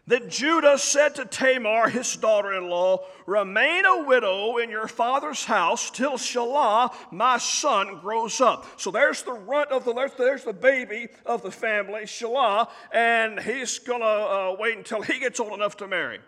Then 0.05 0.29
Judah 0.29 0.77
said 0.77 1.15
to 1.15 1.25
Tamar, 1.25 1.89
his 1.89 2.17
daughter 2.17 2.53
in 2.53 2.69
law, 2.69 3.05
Remain 3.25 3.85
a 3.85 4.03
widow 4.03 4.57
in 4.57 4.69
your 4.69 4.87
father's 4.87 5.45
house 5.45 5.89
till 5.89 6.13
Shelah, 6.13 6.93
my 7.09 7.37
son, 7.37 7.99
grows 8.01 8.41
up. 8.41 8.67
So 8.79 8.91
there's 8.91 9.23
the 9.23 9.31
runt 9.31 9.71
of 9.71 9.85
the, 9.85 9.93
there's 10.17 10.43
the 10.43 10.51
baby 10.51 11.07
of 11.25 11.41
the 11.41 11.51
family, 11.51 12.01
Shelah, 12.01 12.69
and 12.91 13.39
he's 13.39 13.79
going 13.79 14.01
to 14.01 14.05
uh, 14.05 14.55
wait 14.59 14.77
until 14.77 15.01
he 15.01 15.19
gets 15.19 15.39
old 15.39 15.53
enough 15.53 15.77
to 15.77 15.87
marry 15.87 16.19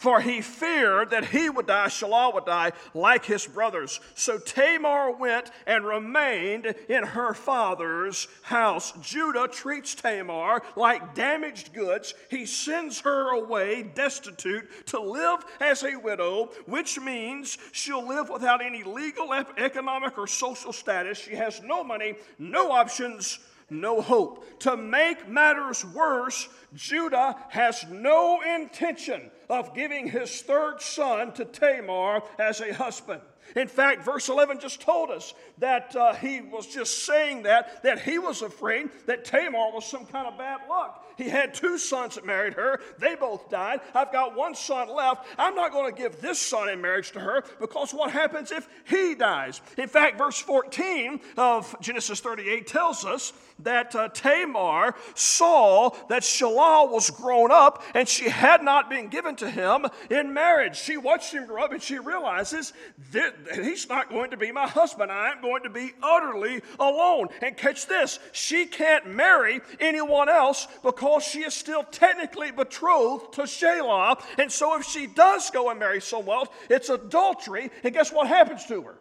for 0.00 0.22
he 0.22 0.40
feared 0.40 1.10
that 1.10 1.26
he 1.26 1.50
would 1.50 1.66
die, 1.66 1.86
Shelah 1.88 2.32
would 2.32 2.46
die, 2.46 2.72
like 2.94 3.26
his 3.26 3.46
brothers. 3.46 4.00
So 4.14 4.38
Tamar 4.38 5.10
went 5.10 5.50
and 5.66 5.84
remained 5.84 6.74
in 6.88 7.04
her 7.04 7.34
father's 7.34 8.26
house. 8.40 8.94
Judah 9.02 9.46
treats 9.46 9.94
Tamar 9.94 10.62
like 10.74 11.14
damaged 11.14 11.74
goods. 11.74 12.14
He 12.30 12.46
sends 12.46 13.00
her 13.00 13.34
away 13.34 13.82
destitute 13.82 14.86
to 14.86 14.98
live 14.98 15.44
as 15.60 15.82
a 15.82 15.96
widow, 15.96 16.46
which 16.64 16.98
means 16.98 17.58
she'll 17.72 18.08
live 18.08 18.30
without 18.30 18.64
any 18.64 18.82
legal, 18.82 19.34
economic, 19.58 20.16
or 20.16 20.26
social 20.26 20.72
status. 20.72 21.18
She 21.18 21.34
has 21.34 21.60
no 21.62 21.84
money, 21.84 22.14
no 22.38 22.72
options 22.72 23.38
no 23.70 24.00
hope. 24.00 24.60
To 24.60 24.76
make 24.76 25.28
matters 25.28 25.84
worse, 25.84 26.48
Judah 26.74 27.36
has 27.48 27.84
no 27.90 28.40
intention 28.42 29.30
of 29.48 29.74
giving 29.74 30.08
his 30.08 30.42
third 30.42 30.80
son 30.80 31.32
to 31.32 31.44
Tamar 31.44 32.22
as 32.38 32.60
a 32.60 32.72
husband. 32.74 33.20
In 33.56 33.66
fact, 33.66 34.04
verse 34.04 34.28
11 34.28 34.60
just 34.60 34.80
told 34.80 35.10
us 35.10 35.34
that 35.58 35.94
uh, 35.96 36.14
he 36.14 36.40
was 36.40 36.66
just 36.66 37.04
saying 37.04 37.42
that, 37.42 37.82
that 37.82 38.00
he 38.00 38.18
was 38.18 38.42
afraid 38.42 38.90
that 39.06 39.24
Tamar 39.24 39.72
was 39.72 39.84
some 39.84 40.06
kind 40.06 40.26
of 40.26 40.38
bad 40.38 40.60
luck. 40.68 41.04
He 41.20 41.28
had 41.28 41.52
two 41.52 41.76
sons 41.76 42.14
that 42.14 42.24
married 42.24 42.54
her. 42.54 42.80
They 42.98 43.14
both 43.14 43.50
died. 43.50 43.80
I've 43.94 44.10
got 44.10 44.34
one 44.34 44.54
son 44.54 44.88
left. 44.88 45.26
I'm 45.36 45.54
not 45.54 45.70
going 45.70 45.94
to 45.94 46.02
give 46.02 46.20
this 46.22 46.38
son 46.38 46.70
in 46.70 46.80
marriage 46.80 47.12
to 47.12 47.20
her 47.20 47.44
because 47.60 47.92
what 47.92 48.10
happens 48.10 48.50
if 48.50 48.66
he 48.86 49.14
dies? 49.14 49.60
In 49.76 49.86
fact, 49.86 50.16
verse 50.16 50.38
14 50.38 51.20
of 51.36 51.76
Genesis 51.82 52.20
38 52.20 52.66
tells 52.66 53.04
us 53.04 53.34
that 53.64 53.94
uh, 53.94 54.08
Tamar 54.08 54.94
saw 55.14 55.90
that 56.08 56.22
Shelah 56.22 56.90
was 56.90 57.10
grown 57.10 57.52
up 57.52 57.82
and 57.94 58.08
she 58.08 58.30
had 58.30 58.62
not 58.62 58.88
been 58.88 59.08
given 59.08 59.36
to 59.36 59.50
him 59.50 59.84
in 60.08 60.32
marriage. 60.32 60.78
She 60.78 60.96
watched 60.96 61.34
him 61.34 61.46
grow 61.46 61.64
up 61.64 61.72
and 61.72 61.82
she 61.82 61.98
realizes 61.98 62.72
that 63.12 63.34
he's 63.54 63.86
not 63.90 64.08
going 64.08 64.30
to 64.30 64.38
be 64.38 64.52
my 64.52 64.66
husband. 64.66 65.12
I 65.12 65.32
am 65.32 65.42
going 65.42 65.64
to 65.64 65.70
be 65.70 65.92
utterly 66.02 66.62
alone. 66.78 67.28
And 67.42 67.58
catch 67.58 67.86
this 67.86 68.18
she 68.32 68.64
can't 68.64 69.06
marry 69.06 69.60
anyone 69.78 70.30
else 70.30 70.66
because 70.82 71.09
she 71.18 71.40
is 71.40 71.54
still 71.54 71.82
technically 71.82 72.52
betrothed 72.52 73.32
to 73.34 73.42
Shelah. 73.42 74.22
And 74.38 74.52
so 74.52 74.78
if 74.78 74.86
she 74.86 75.06
does 75.06 75.50
go 75.50 75.70
and 75.70 75.80
marry 75.80 76.00
someone 76.00 76.36
else, 76.36 76.48
it's 76.68 76.88
adultery. 76.88 77.70
And 77.82 77.92
guess 77.92 78.12
what 78.12 78.28
happens 78.28 78.66
to 78.66 78.82
her? 78.82 78.98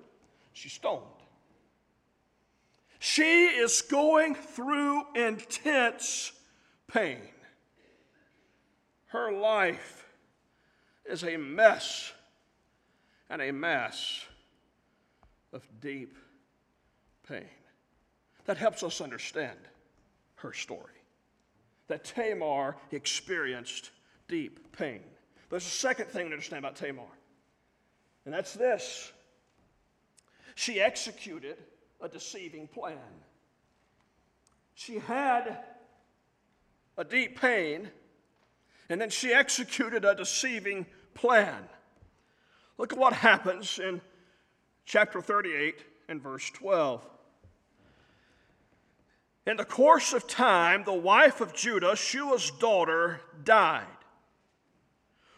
She's 0.54 0.74
stoned. 0.74 1.04
She 3.00 3.46
is 3.46 3.82
going 3.82 4.36
through 4.36 5.04
intense 5.16 6.32
pain. 6.88 7.22
Her 9.08 9.32
life 9.32 10.08
is 11.06 11.24
a 11.24 11.38
mess 11.38 12.12
and 13.30 13.42
a 13.42 13.52
mess 13.52 14.26
of 15.54 15.68
deep 15.80 16.18
pain. 17.28 17.46
That 18.46 18.58
helps 18.58 18.84
us 18.84 19.02
understand 19.02 19.58
her 20.36 20.54
story 20.54 21.00
that 21.90 22.06
Tamar 22.06 22.78
experienced 22.92 23.92
deep 24.28 24.72
pain. 24.78 25.02
There's 25.50 25.66
a 25.66 25.70
second 25.70 26.06
thing 26.06 26.28
to 26.28 26.32
understand 26.32 26.64
about 26.64 26.78
Tamar, 26.78 27.04
and 28.26 28.34
that's 28.34 28.54
this 28.54 29.12
she 30.56 30.82
executed 30.82 31.58
a 32.02 32.10
deceiving 32.10 32.68
plan. 32.68 32.98
She 34.76 35.00
had 35.00 35.58
a 36.98 37.04
deep 37.04 37.40
pain, 37.40 37.90
and 38.90 39.00
then 39.00 39.10
she 39.10 39.34
executed 39.34 40.06
a 40.06 40.14
deceiving 40.14 40.86
plan. 41.14 41.64
Look 42.78 42.94
at 42.94 43.00
what 43.00 43.14
happens 43.14 43.80
in 43.80 44.02
chapter 44.86 45.22
38 45.22 45.84
and 46.10 46.22
verse 46.22 46.50
12. 46.50 47.08
In 49.50 49.58
the 49.58 49.66
course 49.66 50.14
of 50.14 50.28
time, 50.28 50.84
the 50.84 50.94
wife 50.94 51.42
of 51.42 51.56
Judah, 51.56 51.96
Shua's 51.96 52.52
daughter, 52.52 53.20
died. 53.44 53.88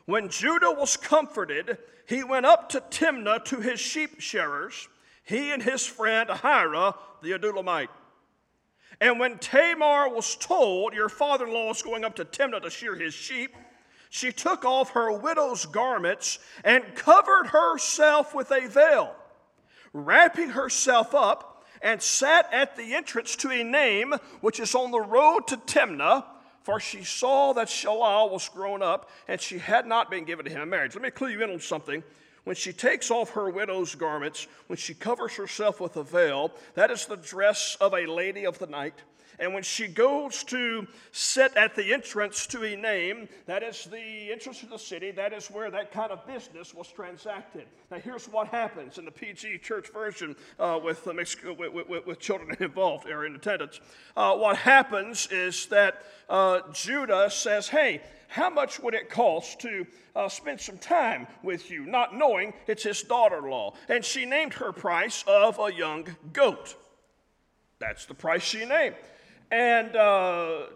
When 0.04 0.28
Judah 0.28 0.72
was 0.72 0.98
comforted, 0.98 1.78
he 2.10 2.22
went 2.22 2.46
up 2.46 2.68
to 2.72 2.82
Timnah 2.82 3.46
to 3.46 3.62
his 3.62 3.80
sheep 3.80 4.20
shearers, 4.20 4.90
he 5.24 5.54
and 5.54 5.64
his 5.64 5.86
friend 5.86 6.28
Ahira 6.28 6.94
the 7.22 7.32
Adullamite. 7.32 7.88
And 9.00 9.18
when 9.18 9.38
Tamar 9.38 10.10
was 10.10 10.36
told, 10.36 10.94
Your 10.94 11.08
father 11.08 11.48
in 11.48 11.54
law 11.54 11.72
is 11.72 11.82
going 11.82 12.04
up 12.04 12.18
to 12.18 12.26
Timnah 12.26 12.64
to 12.64 12.70
shear 12.70 12.96
his 12.96 13.14
sheep, 13.14 13.56
she 14.10 14.34
took 14.34 14.66
off 14.66 14.90
her 14.90 15.14
widow's 15.14 15.66
garments 15.66 16.40
and 16.66 16.96
covered 16.96 17.48
herself 17.48 18.36
with 18.36 18.52
a 18.52 18.68
veil. 18.68 19.16
Wrapping 19.94 20.50
herself 20.50 21.16
up, 21.16 21.51
and 21.82 22.02
sat 22.02 22.48
at 22.52 22.76
the 22.76 22.94
entrance 22.94 23.36
to 23.38 23.50
Enaim, 23.50 24.20
which 24.42 24.60
is 24.60 24.76
on 24.76 24.92
the 24.92 25.02
road 25.02 25.48
to 25.48 25.58
Timnah, 25.58 26.26
for 26.64 26.80
she 26.80 27.04
saw 27.04 27.54
that 27.54 27.68
Shelah 27.68 28.32
was 28.32 28.48
grown 28.50 28.84
up, 28.84 29.10
and 29.28 29.42
she 29.42 29.58
had 29.58 29.88
not 29.88 30.12
been 30.12 30.26
given 30.26 30.46
to 30.46 30.52
him 30.52 30.62
in 30.62 30.70
marriage. 30.70 30.94
Let 30.94 31.02
me 31.02 31.10
clue 31.10 31.30
you 31.30 31.44
in 31.44 31.50
on 31.50 31.60
something. 31.60 32.04
When 32.44 32.56
she 32.56 32.74
takes 32.74 33.12
off 33.12 33.32
her 33.32 33.50
widow's 33.50 33.94
garments, 33.94 34.48
when 34.68 34.78
she 34.78 34.94
covers 34.94 35.36
herself 35.36 35.80
with 35.80 35.96
a 35.98 36.04
veil, 36.04 36.52
that 36.74 36.90
is 36.90 37.06
the 37.06 37.18
dress 37.18 37.78
of 37.80 37.94
a 37.94 38.06
lady 38.08 38.46
of 38.46 38.58
the 38.58 38.68
night. 38.68 38.96
And 39.40 39.54
when 39.54 39.64
she 39.64 39.88
goes 39.88 40.44
to 40.46 40.88
sit 41.12 41.56
at 41.56 41.76
the 41.76 41.94
entrance 41.94 42.46
to 42.48 42.60
Enaim, 42.60 43.28
that 43.46 43.64
is 43.64 43.86
the 43.86 44.32
entrance 44.32 44.60
to 44.60 44.66
the 44.68 44.78
city, 44.78 45.12
that 45.12 45.34
is 45.34 45.50
where 45.50 45.72
that 45.72 45.92
kind 45.92 46.12
of 46.12 46.26
business 46.28 46.74
was 46.74 46.88
transacted. 46.88 47.66
Now, 47.90 47.98
here's 47.98 48.28
what 48.28 48.48
happens 48.48 48.98
in 48.98 49.06
the 49.06 49.12
PG 49.12 49.60
church 49.60 49.92
version 49.92 50.36
uh, 50.60 50.80
with, 50.84 51.08
uh, 51.08 51.14
with, 51.14 51.74
with, 51.90 52.06
with, 52.06 52.20
children 52.20 52.56
involved 52.60 53.08
or 53.08 53.26
in 53.26 53.36
attendance. 53.36 53.80
Uh, 54.16 54.36
what 54.36 54.58
happens 54.58 55.28
is 55.32 55.66
that 55.68 56.04
uh, 56.30 56.60
Judah 56.74 57.30
says, 57.30 57.68
Hey, 57.68 58.02
how 58.32 58.50
much 58.50 58.80
would 58.80 58.94
it 58.94 59.10
cost 59.10 59.60
to 59.60 59.86
uh, 60.16 60.30
spend 60.30 60.62
some 60.62 60.78
time 60.78 61.28
with 61.44 61.70
you, 61.70 61.86
not 61.86 62.16
knowing 62.16 62.54
it's 62.66 62.84
his 62.84 63.04
daughter 63.04 63.40
in 63.40 63.50
law? 63.50 63.74
And 63.90 64.06
she 64.06 64.26
named 64.26 64.54
her 64.54 64.72
price 64.72 65.26
of 65.28 65.60
a 65.60 65.74
young 65.74 66.08
goat. 66.32 66.76
That's 67.80 68.06
the 68.06 68.14
price 68.14 68.42
she 68.42 68.64
named. 68.64 68.96
And 69.52 69.96
uh, 69.96 70.68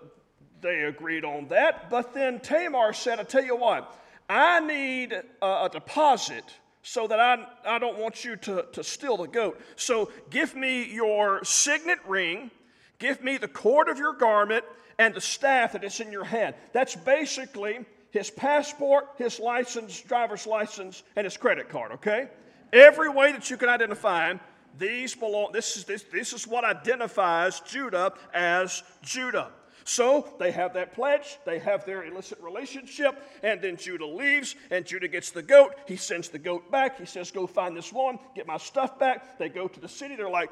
they 0.62 0.84
agreed 0.84 1.26
on 1.26 1.48
that. 1.48 1.90
But 1.90 2.14
then 2.14 2.40
Tamar 2.40 2.94
said, 2.94 3.20
I 3.20 3.24
tell 3.24 3.44
you 3.44 3.56
what, 3.56 3.98
I 4.30 4.60
need 4.60 5.14
a, 5.14 5.46
a 5.46 5.70
deposit 5.72 6.44
so 6.84 7.08
that 7.08 7.20
I, 7.20 7.46
I 7.66 7.80
don't 7.80 7.98
want 7.98 8.24
you 8.24 8.36
to, 8.36 8.66
to 8.74 8.84
steal 8.84 9.18
the 9.18 9.28
goat. 9.28 9.60
So 9.76 10.12
give 10.30 10.56
me 10.56 10.94
your 10.94 11.44
signet 11.44 12.00
ring, 12.06 12.52
Give 13.00 13.22
me 13.24 13.38
the 13.38 13.48
cord 13.48 13.90
of 13.90 13.98
your 13.98 14.14
garment 14.14 14.64
and 14.98 15.14
the 15.14 15.22
staff 15.22 15.74
that 15.74 15.84
is 15.84 16.00
in 16.00 16.12
your 16.12 16.24
hand. 16.24 16.56
That's 16.72 16.96
basically 16.96 17.80
his 18.12 18.30
passport, 18.30 19.10
his 19.18 19.40
license, 19.40 20.00
driver's 20.02 20.48
license, 20.48 21.04
and 21.16 21.26
his 21.26 21.36
credit 21.36 21.70
card, 21.70 21.92
okay? 21.94 22.30
Every 22.72 23.10
way 23.10 23.34
that 23.34 23.50
you 23.50 23.58
can 23.58 23.68
identify 23.68 24.30
him, 24.30 24.40
these 24.78 25.16
belong, 25.16 25.52
this 25.52 25.78
is, 25.78 25.86
this, 25.86 26.04
this 26.04 26.34
is 26.34 26.48
what 26.48 26.64
identifies 26.64 27.60
Judah 27.62 28.14
as 28.34 28.84
Judah. 29.02 29.52
So 29.84 30.28
they 30.40 30.52
have 30.52 30.74
that 30.74 30.96
pledge, 30.96 31.38
they 31.46 31.60
have 31.60 31.86
their 31.86 32.06
illicit 32.06 32.42
relationship, 32.42 33.22
and 33.44 33.62
then 33.62 33.78
Judah 33.78 34.08
leaves, 34.08 34.56
and 34.72 34.84
Judah 34.84 35.08
gets 35.08 35.30
the 35.30 35.44
goat. 35.44 35.76
He 35.88 35.96
sends 35.96 36.30
the 36.30 36.40
goat 36.40 36.72
back. 36.72 37.00
He 37.00 37.06
says, 37.06 37.30
Go 37.30 37.46
find 37.46 37.78
this 37.78 37.94
woman, 37.94 38.20
get 38.36 38.48
my 38.48 38.58
stuff 38.58 38.98
back. 38.98 39.38
They 39.38 39.50
go 39.50 39.68
to 39.68 39.80
the 39.80 39.88
city. 39.88 40.16
They're 40.16 40.30
like, 40.30 40.50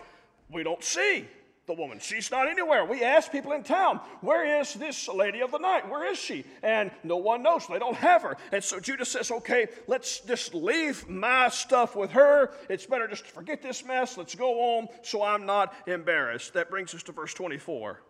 We 0.51 0.61
don't 0.61 0.83
see 0.83 1.27
the 1.65 1.73
woman. 1.73 1.99
She's 1.99 2.29
not 2.29 2.49
anywhere. 2.49 2.83
We 2.83 3.03
ask 3.03 3.31
people 3.31 3.53
in 3.53 3.63
town, 3.63 4.01
Where 4.21 4.59
is 4.59 4.73
this 4.73 5.07
lady 5.07 5.41
of 5.41 5.51
the 5.51 5.59
night? 5.59 5.89
Where 5.89 6.11
is 6.11 6.17
she? 6.17 6.43
And 6.61 6.91
no 7.03 7.17
one 7.17 7.41
knows. 7.41 7.67
They 7.67 7.79
don't 7.79 7.95
have 7.95 8.21
her. 8.23 8.37
And 8.51 8.63
so 8.63 8.79
Judah 8.79 9.05
says, 9.05 9.31
Okay, 9.31 9.67
let's 9.87 10.19
just 10.19 10.53
leave 10.53 11.07
my 11.07 11.49
stuff 11.49 11.95
with 11.95 12.11
her. 12.11 12.51
It's 12.69 12.85
better 12.85 13.07
just 13.07 13.25
to 13.25 13.31
forget 13.31 13.61
this 13.61 13.85
mess. 13.85 14.17
Let's 14.17 14.35
go 14.35 14.77
on 14.77 14.87
so 15.03 15.23
I'm 15.23 15.45
not 15.45 15.73
embarrassed. 15.87 16.53
That 16.53 16.69
brings 16.69 16.93
us 16.93 17.03
to 17.03 17.13
verse 17.13 17.33
24. 17.33 18.01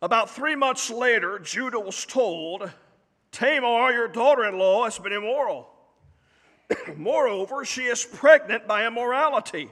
About 0.00 0.30
three 0.30 0.54
months 0.54 0.90
later, 0.90 1.38
Judah 1.38 1.80
was 1.80 2.04
told, 2.04 2.70
Tamar, 3.32 3.92
your 3.92 4.06
daughter 4.06 4.44
in 4.44 4.58
law, 4.58 4.84
has 4.84 4.98
been 4.98 5.12
immoral. 5.12 5.68
Moreover, 6.96 7.64
she 7.64 7.82
is 7.84 8.04
pregnant 8.04 8.68
by 8.68 8.86
immorality. 8.86 9.70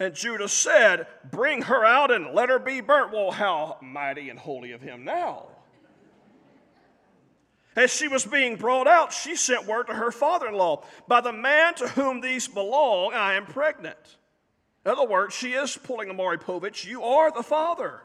And 0.00 0.14
Judah 0.14 0.48
said, 0.48 1.06
Bring 1.30 1.62
her 1.62 1.84
out 1.84 2.10
and 2.10 2.34
let 2.34 2.48
her 2.48 2.58
be 2.58 2.80
burnt. 2.80 3.12
Well, 3.12 3.30
how 3.30 3.76
mighty 3.82 4.30
and 4.30 4.38
holy 4.38 4.72
of 4.72 4.80
him 4.80 5.04
now. 5.04 5.48
As 7.76 7.94
she 7.94 8.08
was 8.08 8.24
being 8.24 8.56
brought 8.56 8.88
out, 8.88 9.12
she 9.12 9.36
sent 9.36 9.66
word 9.66 9.86
to 9.86 9.94
her 9.94 10.10
father 10.10 10.48
in 10.48 10.54
law 10.54 10.82
By 11.06 11.20
the 11.20 11.32
man 11.32 11.74
to 11.74 11.86
whom 11.88 12.20
these 12.20 12.48
belong, 12.48 13.12
I 13.12 13.34
am 13.34 13.44
pregnant. 13.44 14.16
In 14.86 14.90
other 14.90 15.06
words, 15.06 15.34
she 15.34 15.52
is 15.52 15.76
pulling 15.76 16.08
a 16.08 16.14
Maury 16.14 16.38
Povich. 16.38 16.86
You 16.86 17.02
are 17.02 17.30
the 17.30 17.42
father. 17.42 18.00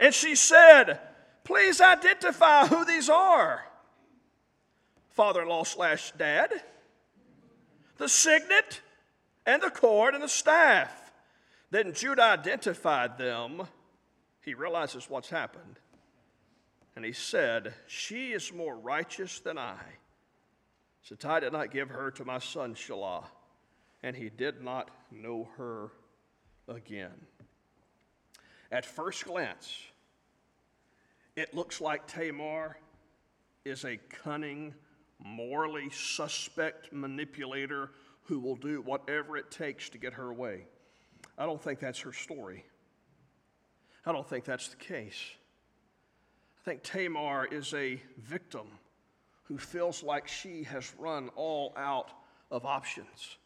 And 0.00 0.12
she 0.12 0.34
said, 0.34 0.98
Please 1.44 1.80
identify 1.80 2.66
who 2.66 2.84
these 2.84 3.08
are. 3.08 3.64
Father 5.10 5.42
in 5.42 5.48
law 5.48 5.62
slash 5.62 6.10
dad, 6.12 6.50
the 7.98 8.08
signet, 8.08 8.80
and 9.46 9.62
the 9.62 9.70
cord 9.70 10.14
and 10.14 10.22
the 10.22 10.28
staff. 10.28 11.12
Then 11.70 11.92
Judah 11.92 12.22
identified 12.22 13.16
them. 13.18 13.62
He 14.42 14.54
realizes 14.54 15.08
what's 15.08 15.30
happened. 15.30 15.78
And 16.96 17.04
he 17.04 17.12
said, 17.12 17.74
She 17.86 18.32
is 18.32 18.52
more 18.52 18.76
righteous 18.76 19.40
than 19.40 19.56
I, 19.56 19.78
since 21.02 21.24
I 21.24 21.40
did 21.40 21.52
not 21.52 21.70
give 21.70 21.88
her 21.90 22.10
to 22.12 22.24
my 22.24 22.38
son 22.38 22.74
Shelah. 22.74 23.24
And 24.02 24.16
he 24.16 24.30
did 24.30 24.62
not 24.62 24.90
know 25.10 25.48
her 25.56 25.92
again. 26.68 27.12
At 28.72 28.86
first 28.86 29.24
glance, 29.24 29.82
it 31.36 31.54
looks 31.54 31.80
like 31.80 32.06
Tamar 32.06 32.76
is 33.64 33.84
a 33.84 33.98
cunning, 34.08 34.74
morally 35.18 35.90
suspect 35.90 36.92
manipulator 36.92 37.90
who 38.30 38.38
will 38.38 38.54
do 38.54 38.80
whatever 38.82 39.36
it 39.36 39.50
takes 39.50 39.88
to 39.88 39.98
get 39.98 40.12
her 40.12 40.30
away. 40.30 40.64
I 41.36 41.46
don't 41.46 41.60
think 41.60 41.80
that's 41.80 41.98
her 41.98 42.12
story. 42.12 42.64
I 44.06 44.12
don't 44.12 44.26
think 44.26 44.44
that's 44.44 44.68
the 44.68 44.76
case. 44.76 45.20
I 46.60 46.64
think 46.64 46.84
Tamar 46.84 47.46
is 47.46 47.74
a 47.74 48.00
victim 48.18 48.68
who 49.42 49.58
feels 49.58 50.04
like 50.04 50.28
she 50.28 50.62
has 50.62 50.94
run 50.96 51.30
all 51.34 51.74
out 51.76 52.12
of 52.52 52.64
options. 52.64 53.36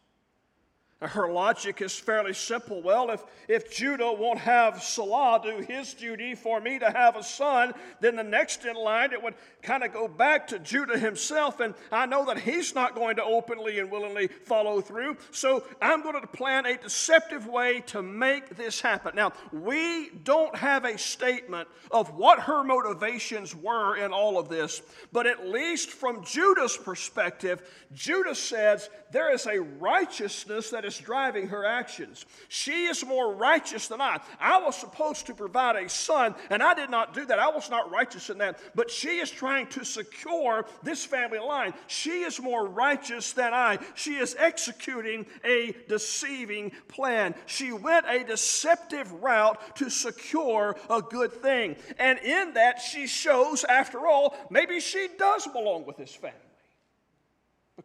Her 1.01 1.29
logic 1.29 1.81
is 1.81 1.93
fairly 1.93 2.33
simple. 2.33 2.81
Well, 2.81 3.11
if, 3.11 3.21
if 3.49 3.69
Judah 3.69 4.13
won't 4.13 4.39
have 4.39 4.81
Salah 4.81 5.41
do 5.43 5.59
his 5.59 5.93
duty 5.93 6.35
for 6.35 6.61
me 6.61 6.79
to 6.79 6.89
have 6.89 7.17
a 7.17 7.23
son, 7.23 7.73
then 7.99 8.15
the 8.15 8.23
next 8.23 8.63
in 8.63 8.77
line 8.77 9.11
it 9.11 9.21
would 9.21 9.33
kind 9.61 9.83
of 9.83 9.91
go 9.91 10.07
back 10.07 10.47
to 10.47 10.59
Judah 10.59 10.97
himself. 10.97 11.59
And 11.59 11.73
I 11.91 12.05
know 12.05 12.25
that 12.27 12.39
he's 12.39 12.73
not 12.73 12.95
going 12.95 13.17
to 13.17 13.23
openly 13.25 13.79
and 13.79 13.91
willingly 13.91 14.27
follow 14.27 14.79
through. 14.79 15.17
So 15.31 15.65
I'm 15.81 16.01
going 16.01 16.19
to 16.19 16.27
plan 16.27 16.65
a 16.65 16.77
deceptive 16.77 17.45
way 17.45 17.81
to 17.87 18.01
make 18.01 18.55
this 18.55 18.79
happen. 18.79 19.15
Now, 19.15 19.33
we 19.51 20.11
don't 20.23 20.55
have 20.55 20.85
a 20.85 20.97
statement 20.97 21.67
of 21.91 22.15
what 22.15 22.39
her 22.39 22.63
motivations 22.63 23.53
were 23.53 23.97
in 23.97 24.13
all 24.13 24.37
of 24.37 24.47
this, 24.47 24.81
but 25.11 25.27
at 25.27 25.45
least 25.45 25.89
from 25.89 26.23
Judah's 26.23 26.77
perspective, 26.77 27.69
Judah 27.93 28.35
says 28.35 28.89
there 29.15 29.31
is 29.31 29.45
a 29.45 29.61
righteousness 29.61 30.71
that 30.71 30.83
is 30.83 30.97
driving 30.97 31.47
her 31.47 31.65
actions. 31.65 32.25
She 32.49 32.87
is 32.87 33.05
more 33.05 33.33
righteous 33.33 33.87
than 33.87 34.01
I. 34.01 34.19
I 34.41 34.59
was 34.59 34.75
supposed 34.75 35.27
to 35.27 35.33
provide 35.33 35.77
a 35.77 35.87
son, 35.87 36.35
and 36.49 36.61
I 36.61 36.73
did 36.73 36.89
not 36.89 37.13
do 37.13 37.25
that. 37.27 37.39
I 37.39 37.47
was 37.47 37.69
not 37.69 37.89
righteous 37.89 38.29
in 38.29 38.39
that. 38.39 38.59
But 38.75 38.91
she 38.91 39.19
is 39.19 39.31
trying 39.31 39.67
to 39.67 39.85
secure 39.85 40.65
this 40.83 41.05
family 41.05 41.39
line. 41.39 41.73
She 41.87 42.23
is 42.23 42.41
more 42.41 42.67
righteous 42.67 43.31
than 43.31 43.53
I. 43.53 43.79
She 43.93 44.15
is 44.15 44.35
executing 44.37 45.25
a 45.45 45.73
deceiving 45.87 46.73
plan. 46.89 47.35
She 47.45 47.71
went 47.71 48.05
a 48.09 48.25
deceptive 48.25 49.09
route 49.23 49.77
to 49.77 49.89
secure 49.89 50.75
a 50.89 51.01
good 51.01 51.31
thing. 51.31 51.77
And 51.99 52.19
in 52.19 52.55
that, 52.55 52.81
she 52.81 53.07
shows, 53.07 53.63
after 53.63 54.07
all, 54.07 54.35
maybe 54.49 54.81
she 54.81 55.07
does 55.17 55.47
belong 55.47 55.85
with 55.85 55.95
this 55.95 56.13
family 56.13 56.44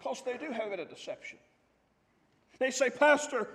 because 0.00 0.22
they 0.22 0.38
do 0.38 0.50
have 0.50 0.72
it 0.72 0.80
a 0.80 0.86
deception. 0.86 1.38
They 2.58 2.70
say, 2.70 2.90
Pastor, 2.90 3.48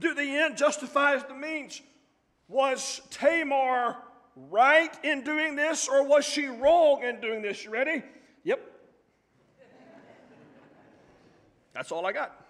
do 0.00 0.14
the 0.14 0.22
end 0.22 0.56
justifies 0.56 1.22
the 1.24 1.34
means? 1.34 1.80
Was 2.48 3.00
Tamar 3.10 3.96
right 4.50 5.04
in 5.04 5.22
doing 5.22 5.56
this 5.56 5.88
or 5.88 6.06
was 6.06 6.24
she 6.24 6.46
wrong 6.46 7.02
in 7.02 7.20
doing 7.20 7.40
this? 7.40 7.64
You 7.64 7.70
ready? 7.70 8.02
Yep. 8.44 8.60
That's 11.72 11.92
all 11.92 12.04
I 12.04 12.12
got. 12.12 12.42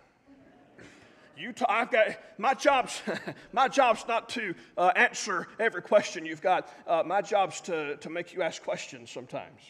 You 1.36 1.52
t- 1.52 1.66
I've 1.68 1.90
got 1.90 2.16
my 2.38 2.54
job's 2.54 3.02
my 3.52 3.68
job's 3.68 4.06
not 4.08 4.30
to 4.30 4.54
uh, 4.78 4.92
answer 4.96 5.48
every 5.60 5.82
question 5.82 6.24
you've 6.24 6.40
got. 6.40 6.72
Uh, 6.86 7.02
my 7.04 7.20
job's 7.20 7.60
to, 7.62 7.96
to 7.98 8.08
make 8.08 8.32
you 8.32 8.42
ask 8.42 8.62
questions 8.62 9.10
sometimes. 9.10 9.60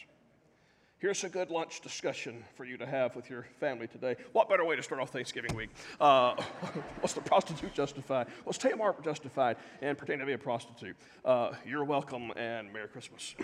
Here's 0.99 1.23
a 1.23 1.29
good 1.29 1.51
lunch 1.51 1.81
discussion 1.81 2.43
for 2.55 2.65
you 2.65 2.75
to 2.77 2.85
have 2.87 3.15
with 3.15 3.29
your 3.29 3.45
family 3.59 3.85
today. 3.85 4.15
What 4.31 4.49
better 4.49 4.65
way 4.65 4.75
to 4.75 4.81
start 4.81 4.99
off 4.99 5.11
Thanksgiving 5.11 5.55
week? 5.55 5.69
Uh, 6.01 6.33
was 7.03 7.13
the 7.13 7.21
prostitute 7.21 7.71
justified? 7.75 8.25
Was 8.45 8.57
Tamar 8.57 8.95
justified 9.03 9.57
in 9.83 9.95
pretending 9.95 10.21
to 10.21 10.25
be 10.25 10.33
a 10.33 10.39
prostitute? 10.39 10.95
Uh, 11.23 11.51
you're 11.63 11.83
welcome 11.83 12.31
and 12.35 12.73
Merry 12.73 12.87
Christmas. 12.87 13.35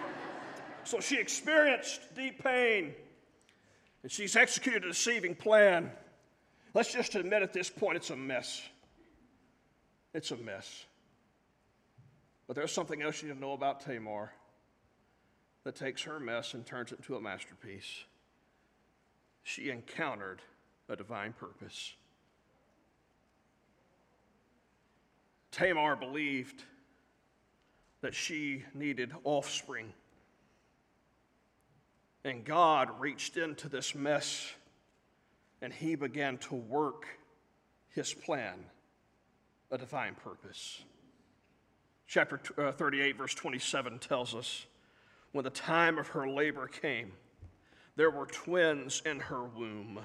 so 0.84 1.00
she 1.00 1.18
experienced 1.18 2.14
deep 2.14 2.42
pain 2.42 2.94
and 4.02 4.10
she's 4.10 4.34
executed 4.34 4.82
a 4.84 4.88
deceiving 4.88 5.34
plan. 5.34 5.90
Let's 6.72 6.94
just 6.94 7.14
admit 7.14 7.42
at 7.42 7.52
this 7.52 7.68
point 7.68 7.98
it's 7.98 8.08
a 8.08 8.16
mess. 8.16 8.62
It's 10.14 10.30
a 10.30 10.36
mess. 10.38 10.86
But 12.46 12.56
there's 12.56 12.72
something 12.72 13.02
else 13.02 13.20
you 13.20 13.28
need 13.28 13.34
to 13.34 13.40
know 13.40 13.52
about 13.52 13.82
Tamar 13.82 14.32
that 15.64 15.76
takes 15.76 16.02
her 16.02 16.18
mess 16.18 16.54
and 16.54 16.64
turns 16.64 16.92
it 16.92 16.98
into 16.98 17.16
a 17.16 17.20
masterpiece. 17.20 18.04
She 19.42 19.70
encountered 19.70 20.42
a 20.88 20.96
divine 20.96 21.32
purpose. 21.32 21.94
Tamar 25.50 25.96
believed 25.96 26.64
that 28.00 28.14
she 28.14 28.64
needed 28.74 29.12
offspring. 29.24 29.92
And 32.24 32.44
God 32.44 32.88
reached 33.00 33.36
into 33.36 33.68
this 33.68 33.94
mess 33.94 34.52
and 35.62 35.72
he 35.72 35.94
began 35.94 36.38
to 36.38 36.54
work 36.54 37.06
his 37.88 38.14
plan, 38.14 38.64
a 39.70 39.76
divine 39.76 40.14
purpose. 40.14 40.82
Chapter 42.06 42.40
uh, 42.58 42.72
38, 42.72 43.16
verse 43.16 43.34
27 43.34 43.98
tells 43.98 44.34
us 44.34 44.66
when 45.32 45.44
the 45.44 45.50
time 45.50 45.98
of 45.98 46.08
her 46.08 46.28
labor 46.28 46.66
came, 46.66 47.12
there 47.96 48.10
were 48.10 48.26
twins 48.26 49.02
in 49.04 49.20
her 49.20 49.44
womb. 49.44 50.00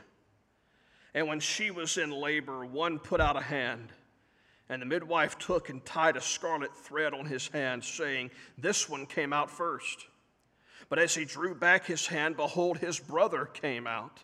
And 1.13 1.27
when 1.27 1.39
she 1.39 1.71
was 1.71 1.97
in 1.97 2.11
labor, 2.11 2.65
one 2.65 2.99
put 2.99 3.21
out 3.21 3.37
a 3.37 3.41
hand, 3.41 3.89
and 4.67 4.81
the 4.81 4.85
midwife 4.85 5.37
took 5.37 5.69
and 5.69 5.83
tied 5.85 6.17
a 6.17 6.21
scarlet 6.21 6.75
thread 6.75 7.13
on 7.13 7.25
his 7.25 7.47
hand, 7.47 7.83
saying, 7.83 8.31
This 8.57 8.89
one 8.89 9.05
came 9.05 9.31
out 9.31 9.49
first. 9.49 10.07
But 10.89 10.99
as 10.99 11.15
he 11.15 11.25
drew 11.25 11.55
back 11.55 11.85
his 11.85 12.07
hand, 12.07 12.35
behold, 12.35 12.77
his 12.77 12.99
brother 12.99 13.45
came 13.45 13.87
out. 13.87 14.23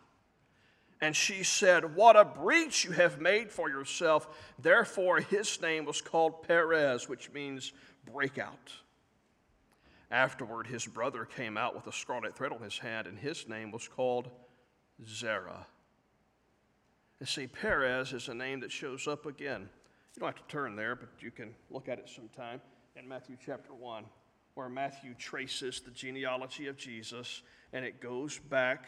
And 1.00 1.16
she 1.16 1.44
said, 1.44 1.96
What 1.96 2.16
a 2.16 2.26
breach 2.26 2.86
you 2.86 2.92
have 2.92 3.20
made 3.20 3.52
for 3.52 3.70
yourself. 3.70 4.28
Therefore, 4.60 5.20
his 5.20 5.62
name 5.62 5.86
was 5.86 6.02
called 6.02 6.44
Perez, 6.44 7.10
which 7.10 7.32
means 7.32 7.72
breakout. 8.12 8.74
Afterward, 10.12 10.68
his 10.68 10.86
brother 10.86 11.24
came 11.24 11.58
out 11.58 11.74
with 11.74 11.88
a 11.88 11.94
scarlet 11.94 12.36
thread 12.36 12.52
on 12.52 12.62
his 12.62 12.78
hand, 12.78 13.08
and 13.08 13.18
his 13.18 13.48
name 13.48 13.72
was 13.72 13.88
called 13.88 14.30
Zerah. 15.08 15.66
And 17.20 17.30
see, 17.30 17.48
Perez 17.48 18.12
is 18.12 18.28
a 18.28 18.34
name 18.34 18.60
that 18.60 18.72
shows 18.72 19.08
up 19.08 19.26
again. 19.26 19.70
You 20.16 20.20
don't 20.20 20.36
have 20.36 20.46
to 20.46 20.52
turn 20.52 20.76
there, 20.76 20.96
but 20.98 21.10
you 21.20 21.32
can 21.32 21.56
look 21.70 21.88
at 21.88 21.98
it 21.98 22.10
sometime 22.10 22.60
in 22.98 23.08
Matthew 23.08 23.38
chapter 23.44 23.74
1, 23.74 24.04
where 24.56 24.68
Matthew 24.68 25.14
traces 25.14 25.80
the 25.80 25.92
genealogy 25.92 26.68
of 26.68 26.76
Jesus, 26.76 27.42
and 27.72 27.86
it 27.86 28.02
goes 28.02 28.38
back 28.38 28.88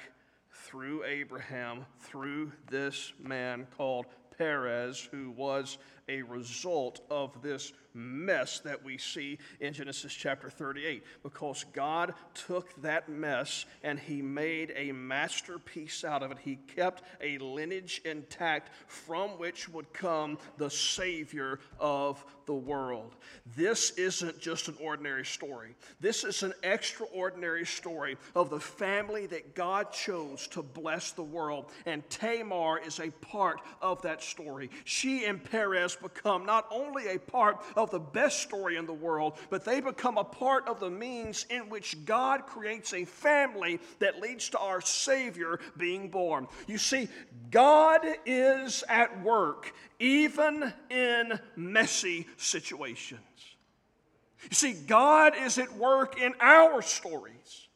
through 0.52 1.06
Abraham, 1.06 1.86
through 2.02 2.52
this 2.70 3.14
man 3.18 3.66
called 3.78 4.08
Perez, 4.38 5.08
who 5.10 5.32
was 5.32 5.78
a 6.08 6.22
result 6.22 7.02
of 7.10 7.42
this 7.42 7.74
mess 7.94 8.60
that 8.60 8.84
we 8.84 8.98
see 8.98 9.38
in 9.60 9.74
Genesis 9.74 10.14
chapter 10.14 10.50
38 10.50 11.04
because 11.22 11.66
God 11.74 12.14
took 12.34 12.82
that 12.82 13.10
mess 13.10 13.66
and 13.84 14.00
he 14.00 14.22
made 14.22 14.74
a 14.76 14.92
masterpiece 14.92 16.04
out 16.04 16.24
of 16.24 16.32
it. 16.32 16.38
He 16.40 16.56
kept 16.76 17.04
a 17.22 17.38
lineage 17.38 18.02
intact 18.06 18.72
from 18.88 19.32
which 19.32 19.70
would 19.70 19.92
come 19.94 20.38
the 20.58 20.70
Savior 20.70 21.60
of 21.80 22.24
the 22.46 22.54
world. 22.54 23.16
This 23.56 23.92
isn't 23.92 24.40
just 24.40 24.68
an 24.68 24.76
ordinary 24.82 25.26
story, 25.26 25.76
this 26.00 26.24
is 26.24 26.44
an 26.44 26.54
extraordinary 26.64 27.66
story 27.66 28.18
of 28.36 28.50
the 28.50 28.60
family 28.60 29.28
that 29.28 29.56
God 29.56 29.92
chose 29.92 30.48
to 30.48 30.62
bless 30.62 31.12
the 31.12 31.24
world. 31.24 31.72
And 31.86 32.08
Tamar 32.10 32.80
is 32.80 33.00
a 33.00 33.12
part 33.12 33.62
of 33.82 34.02
that 34.02 34.22
story. 34.24 34.70
She 34.84 35.26
and 35.26 35.44
Perez 35.44 35.93
become 35.96 36.46
not 36.46 36.68
only 36.72 37.08
a 37.08 37.20
part 37.20 37.58
of 37.76 37.92
the 37.92 38.00
best 38.00 38.42
story 38.42 38.78
in 38.78 38.86
the 38.86 38.94
world, 38.94 39.38
but 39.50 39.66
they 39.66 39.82
become 39.82 40.18
a 40.18 40.24
part 40.24 40.68
of 40.68 40.80
the 40.80 40.90
means 40.90 41.46
in 41.50 41.70
which 41.70 42.06
God 42.06 42.46
creates 42.46 42.94
a 42.94 43.06
family 43.06 43.80
that 44.00 44.22
leads 44.22 44.50
to 44.50 44.60
our 44.60 44.82
Savior 44.82 45.60
being 45.78 46.10
born. 46.10 46.48
You 46.68 46.78
see, 46.78 47.08
God 47.52 48.02
is 48.26 48.84
at 48.88 49.22
work 49.24 49.74
even 50.00 50.74
in 50.90 51.40
messy 51.56 52.28
situations. 52.38 53.22
You 54.50 54.56
see, 54.56 54.74
God 54.74 55.34
is 55.38 55.58
at 55.58 55.74
work 55.78 56.20
in 56.20 56.34
our 56.42 56.82
stories, 56.82 57.68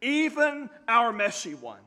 even 0.00 0.68
our 0.88 1.12
messy 1.12 1.54
ones. 1.54 1.82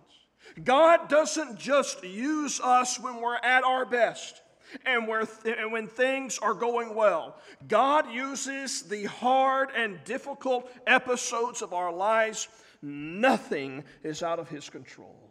God 0.63 1.10
doesn't 1.10 1.60
just 1.60 2.04
use 2.04 2.60
us 2.60 2.99
when 2.99 3.21
we're 3.21 3.36
at 3.36 3.63
our 3.63 3.86
best 3.86 4.41
and, 4.86 5.08
where 5.08 5.25
th- 5.25 5.58
and 5.58 5.71
when 5.71 5.88
things 5.88 6.39
are 6.39 6.53
going 6.53 6.95
well. 6.95 7.36
God 7.67 8.12
uses 8.12 8.84
the 8.84 9.05
hard 9.05 9.69
and 9.75 10.03
difficult 10.03 10.71
episodes 10.88 11.62
of 11.62 11.73
our 11.73 11.91
lives. 11.91 12.47
Nothing 12.82 13.84
is 14.03 14.23
out 14.23 14.39
of 14.39 14.49
His 14.49 14.69
control. 14.69 15.29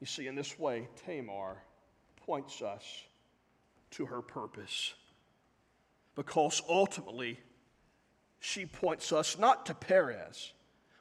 You 0.00 0.06
see, 0.06 0.26
in 0.26 0.34
this 0.34 0.58
way, 0.58 0.88
Tamar 1.04 1.56
points 2.26 2.60
us 2.62 2.84
to 3.92 4.06
her 4.06 4.20
purpose. 4.20 4.94
Because 6.14 6.62
ultimately, 6.68 7.38
she 8.40 8.66
points 8.66 9.12
us 9.12 9.38
not 9.38 9.66
to 9.66 9.74
Perez, 9.74 10.52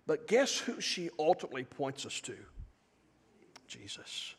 but 0.08 0.28
guess 0.28 0.58
who 0.58 0.80
she 0.80 1.10
ultimately 1.18 1.64
points 1.64 2.06
us 2.06 2.20
to? 2.22 2.36
Jesus. 3.68 4.35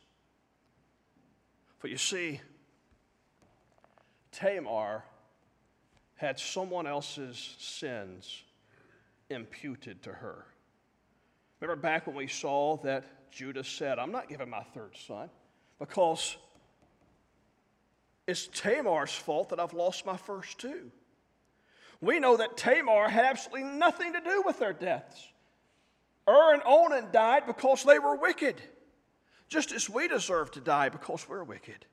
For 1.78 1.88
you 1.88 1.98
see, 1.98 2.40
Tamar 4.32 5.04
had 6.16 6.38
someone 6.38 6.86
else's 6.86 7.56
sins 7.58 8.42
imputed 9.28 10.02
to 10.02 10.12
her. 10.12 10.46
Remember 11.60 11.80
back 11.80 12.06
when 12.06 12.16
we 12.16 12.26
saw 12.26 12.76
that 12.78 13.30
Judah 13.30 13.64
said, 13.64 13.98
I'm 13.98 14.12
not 14.12 14.28
giving 14.28 14.48
my 14.48 14.62
third 14.74 14.96
son 15.06 15.28
because 15.78 16.36
it's 18.26 18.48
Tamar's 18.48 19.14
fault 19.14 19.50
that 19.50 19.60
I've 19.60 19.74
lost 19.74 20.06
my 20.06 20.16
first 20.16 20.58
two. 20.58 20.90
We 22.00 22.18
know 22.18 22.36
that 22.36 22.56
Tamar 22.56 23.08
had 23.08 23.24
absolutely 23.24 23.64
nothing 23.64 24.12
to 24.12 24.20
do 24.20 24.42
with 24.44 24.58
their 24.58 24.72
deaths. 24.72 25.28
Ur 26.28 26.54
and 26.54 26.62
Onan 26.64 27.08
died 27.12 27.46
because 27.46 27.84
they 27.84 27.98
were 27.98 28.16
wicked 28.16 28.60
just 29.48 29.72
as 29.72 29.88
we 29.88 30.08
deserve 30.08 30.50
to 30.52 30.60
die 30.60 30.88
because 30.88 31.28
we're 31.28 31.44
wicked. 31.44 31.86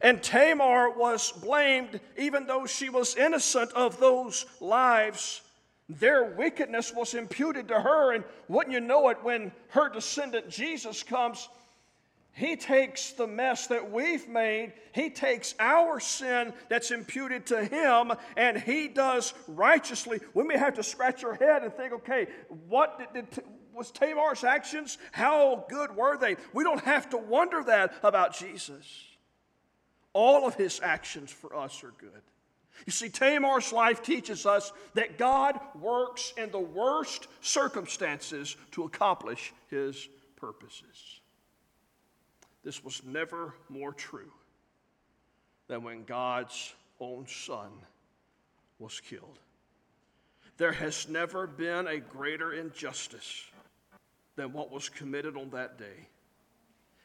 And 0.00 0.22
Tamar 0.22 0.90
was 0.90 1.30
blamed, 1.32 2.00
even 2.18 2.46
though 2.46 2.66
she 2.66 2.88
was 2.88 3.16
innocent 3.16 3.72
of 3.72 4.00
those 4.00 4.46
lives. 4.60 5.42
Their 5.88 6.24
wickedness 6.24 6.92
was 6.92 7.14
imputed 7.14 7.68
to 7.68 7.80
her. 7.80 8.12
And 8.12 8.24
wouldn't 8.48 8.74
you 8.74 8.80
know 8.80 9.08
it, 9.10 9.18
when 9.22 9.52
her 9.68 9.88
descendant 9.88 10.48
Jesus 10.48 11.02
comes, 11.02 11.48
he 12.34 12.56
takes 12.56 13.10
the 13.12 13.26
mess 13.26 13.66
that 13.66 13.90
we've 13.90 14.26
made, 14.26 14.72
he 14.94 15.10
takes 15.10 15.54
our 15.58 16.00
sin 16.00 16.54
that's 16.70 16.90
imputed 16.90 17.44
to 17.46 17.62
him, 17.62 18.12
and 18.38 18.56
he 18.56 18.88
does 18.88 19.34
righteously. 19.46 20.18
We 20.32 20.44
may 20.44 20.56
have 20.56 20.74
to 20.74 20.82
scratch 20.82 21.24
our 21.24 21.34
head 21.34 21.62
and 21.62 21.72
think, 21.74 21.92
okay, 21.92 22.28
what 22.68 23.14
did, 23.14 23.28
did 23.30 23.44
was 23.74 23.90
Tamar's 23.90 24.44
actions? 24.44 24.98
How 25.12 25.64
good 25.68 25.96
were 25.96 26.16
they? 26.16 26.36
We 26.52 26.64
don't 26.64 26.84
have 26.84 27.10
to 27.10 27.16
wonder 27.16 27.62
that 27.64 27.94
about 28.02 28.36
Jesus. 28.36 28.84
All 30.12 30.46
of 30.46 30.54
his 30.54 30.80
actions 30.82 31.30
for 31.30 31.56
us 31.56 31.82
are 31.82 31.94
good. 31.98 32.22
You 32.86 32.92
see, 32.92 33.08
Tamar's 33.08 33.72
life 33.72 34.02
teaches 34.02 34.46
us 34.46 34.72
that 34.94 35.18
God 35.18 35.60
works 35.80 36.32
in 36.36 36.50
the 36.50 36.60
worst 36.60 37.28
circumstances 37.40 38.56
to 38.72 38.84
accomplish 38.84 39.52
his 39.70 40.08
purposes. 40.36 41.20
This 42.64 42.82
was 42.82 43.02
never 43.04 43.54
more 43.68 43.92
true 43.92 44.32
than 45.68 45.82
when 45.82 46.04
God's 46.04 46.74
own 47.00 47.26
son 47.26 47.70
was 48.78 49.00
killed. 49.00 49.38
There 50.56 50.72
has 50.72 51.08
never 51.08 51.46
been 51.46 51.86
a 51.86 51.98
greater 51.98 52.52
injustice 52.52 53.44
than 54.36 54.52
what 54.52 54.70
was 54.70 54.88
committed 54.88 55.36
on 55.36 55.50
that 55.50 55.78
day. 55.78 56.08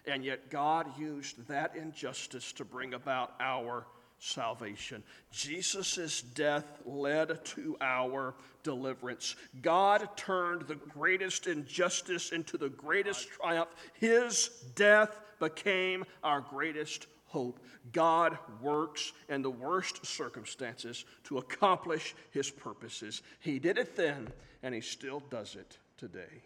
And 0.06 0.24
yet, 0.24 0.50
God 0.50 0.88
used 0.98 1.48
that 1.48 1.76
injustice 1.76 2.54
to 2.54 2.66
bring 2.66 2.94
about 2.94 3.34
our 3.40 3.86
salvation. 4.20 5.04
Jesus' 5.32 6.22
death 6.22 6.66
led 6.86 7.44
to 7.46 7.78
our 7.82 8.36
deliverance. 8.64 9.36
God 9.62 10.08
turned 10.16 10.64
the 10.64 10.76
greatest 10.76 11.48
injustice 11.48 12.32
into 12.32 12.58
the 12.58 12.70
greatest 12.70 13.30
triumph. 13.30 13.70
His 13.94 14.50
death 14.76 15.20
became 15.40 16.06
our 16.24 16.42
greatest 16.42 17.08
hope. 17.26 17.60
God 17.92 18.38
works 18.62 19.12
in 19.30 19.42
the 19.42 19.52
worst 19.52 20.06
circumstances 20.06 21.06
to 21.26 21.38
accomplish 21.38 22.16
his 22.32 22.50
purposes. 22.50 23.22
He 23.40 23.60
did 23.60 23.78
it 23.78 23.96
then, 23.96 24.30
and 24.64 24.74
he 24.74 24.82
still 24.82 25.22
does 25.30 25.56
it 25.56 25.78
today. 25.98 26.44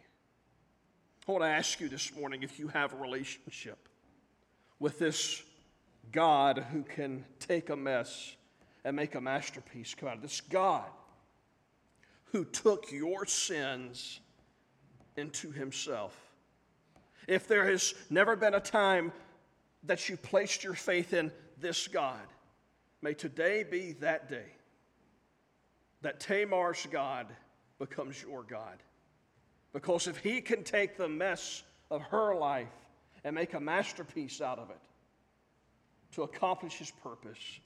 I 1.27 1.33
want 1.33 1.43
to 1.43 1.49
ask 1.49 1.79
you 1.79 1.87
this 1.87 2.15
morning 2.15 2.41
if 2.41 2.57
you 2.57 2.67
have 2.69 2.93
a 2.93 2.95
relationship 2.95 3.87
with 4.79 4.97
this 4.97 5.43
God 6.11 6.65
who 6.71 6.81
can 6.81 7.23
take 7.39 7.69
a 7.69 7.75
mess 7.75 8.35
and 8.83 8.95
make 8.95 9.13
a 9.13 9.21
masterpiece 9.21 9.93
come 9.93 10.09
out 10.09 10.15
of 10.15 10.23
this 10.23 10.41
God 10.41 10.89
who 12.31 12.43
took 12.43 12.91
your 12.91 13.27
sins 13.27 14.19
into 15.15 15.51
himself. 15.51 16.17
If 17.27 17.47
there 17.47 17.69
has 17.69 17.93
never 18.09 18.35
been 18.35 18.55
a 18.55 18.59
time 18.59 19.11
that 19.83 20.09
you 20.09 20.17
placed 20.17 20.63
your 20.63 20.73
faith 20.73 21.13
in 21.13 21.31
this 21.59 21.87
God, 21.87 22.19
may 23.03 23.13
today 23.13 23.63
be 23.63 23.91
that 23.99 24.27
day 24.27 24.55
that 26.01 26.19
Tamar's 26.19 26.87
God 26.89 27.27
becomes 27.77 28.19
your 28.23 28.41
God. 28.41 28.77
Because 29.73 30.07
if 30.07 30.17
he 30.17 30.41
can 30.41 30.63
take 30.63 30.97
the 30.97 31.07
mess 31.07 31.63
of 31.89 32.01
her 32.03 32.35
life 32.35 32.67
and 33.23 33.35
make 33.35 33.53
a 33.53 33.59
masterpiece 33.59 34.41
out 34.41 34.59
of 34.59 34.69
it 34.69 34.79
to 36.13 36.23
accomplish 36.23 36.77
his 36.77 36.91
purpose, 36.91 37.59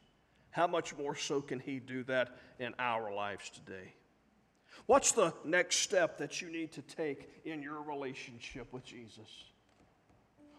how 0.52 0.68
much 0.68 0.96
more 0.98 1.16
so 1.16 1.42
can 1.42 1.60
he 1.60 1.80
do 1.80 2.04
that 2.04 2.38
in 2.60 2.74
our 2.80 3.14
lives 3.14 3.50
today? 3.50 3.94
What's 4.86 5.14
the 5.14 5.34
next 5.44 5.78
step 5.78 6.18
that 6.20 6.42
you 6.42 6.52
need 6.52 6.72
to 6.74 6.82
take 6.82 7.28
in 7.44 7.64
your 7.64 7.82
relationship 7.82 8.72
with 8.72 8.86
Jesus? 8.86 9.46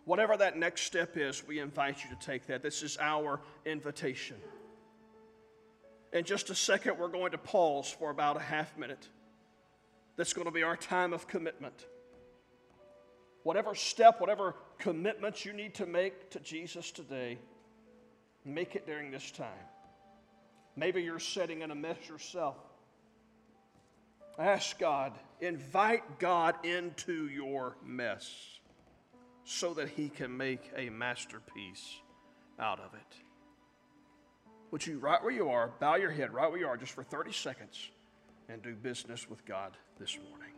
Whatever 0.04 0.36
that 0.36 0.56
next 0.56 0.82
step 0.82 1.16
is, 1.16 1.46
we 1.46 1.60
invite 1.60 2.02
you 2.02 2.10
to 2.10 2.26
take 2.26 2.46
that. 2.46 2.62
This 2.62 2.82
is 2.82 2.96
our 3.00 3.40
invitation. 3.64 4.36
In 6.12 6.24
just 6.24 6.50
a 6.50 6.54
second, 6.54 6.98
we're 6.98 7.08
going 7.08 7.32
to 7.32 7.38
pause 7.38 7.90
for 7.90 8.10
about 8.10 8.36
a 8.36 8.40
half 8.40 8.76
minute 8.78 9.08
that's 10.16 10.32
going 10.32 10.46
to 10.46 10.52
be 10.52 10.62
our 10.62 10.76
time 10.76 11.12
of 11.12 11.26
commitment. 11.28 11.86
whatever 13.42 13.76
step, 13.76 14.20
whatever 14.20 14.56
commitments 14.78 15.44
you 15.44 15.52
need 15.52 15.72
to 15.74 15.86
make 15.86 16.30
to 16.30 16.40
Jesus 16.40 16.90
today, 16.90 17.38
make 18.44 18.74
it 18.74 18.86
during 18.86 19.12
this 19.12 19.30
time. 19.30 19.66
Maybe 20.74 21.02
you're 21.02 21.20
sitting 21.20 21.62
in 21.62 21.70
a 21.70 21.74
mess 21.74 21.96
yourself. 22.08 22.56
Ask 24.38 24.78
God, 24.78 25.12
invite 25.40 26.18
God 26.18 26.56
into 26.64 27.28
your 27.28 27.76
mess 27.84 28.58
so 29.44 29.74
that 29.74 29.88
He 29.90 30.08
can 30.08 30.36
make 30.36 30.70
a 30.76 30.90
masterpiece 30.90 32.00
out 32.58 32.80
of 32.80 32.94
it. 32.94 33.16
Would 34.72 34.84
you, 34.86 34.98
right 34.98 35.22
where 35.22 35.32
you 35.32 35.50
are, 35.50 35.70
bow 35.78 35.94
your 35.94 36.10
head 36.10 36.34
right 36.34 36.50
where 36.50 36.58
you 36.58 36.66
are 36.66 36.76
just 36.76 36.92
for 36.92 37.04
30 37.04 37.32
seconds 37.32 37.90
and 38.48 38.62
do 38.62 38.74
business 38.74 39.28
with 39.28 39.44
God 39.44 39.76
this 39.98 40.18
morning? 40.30 40.55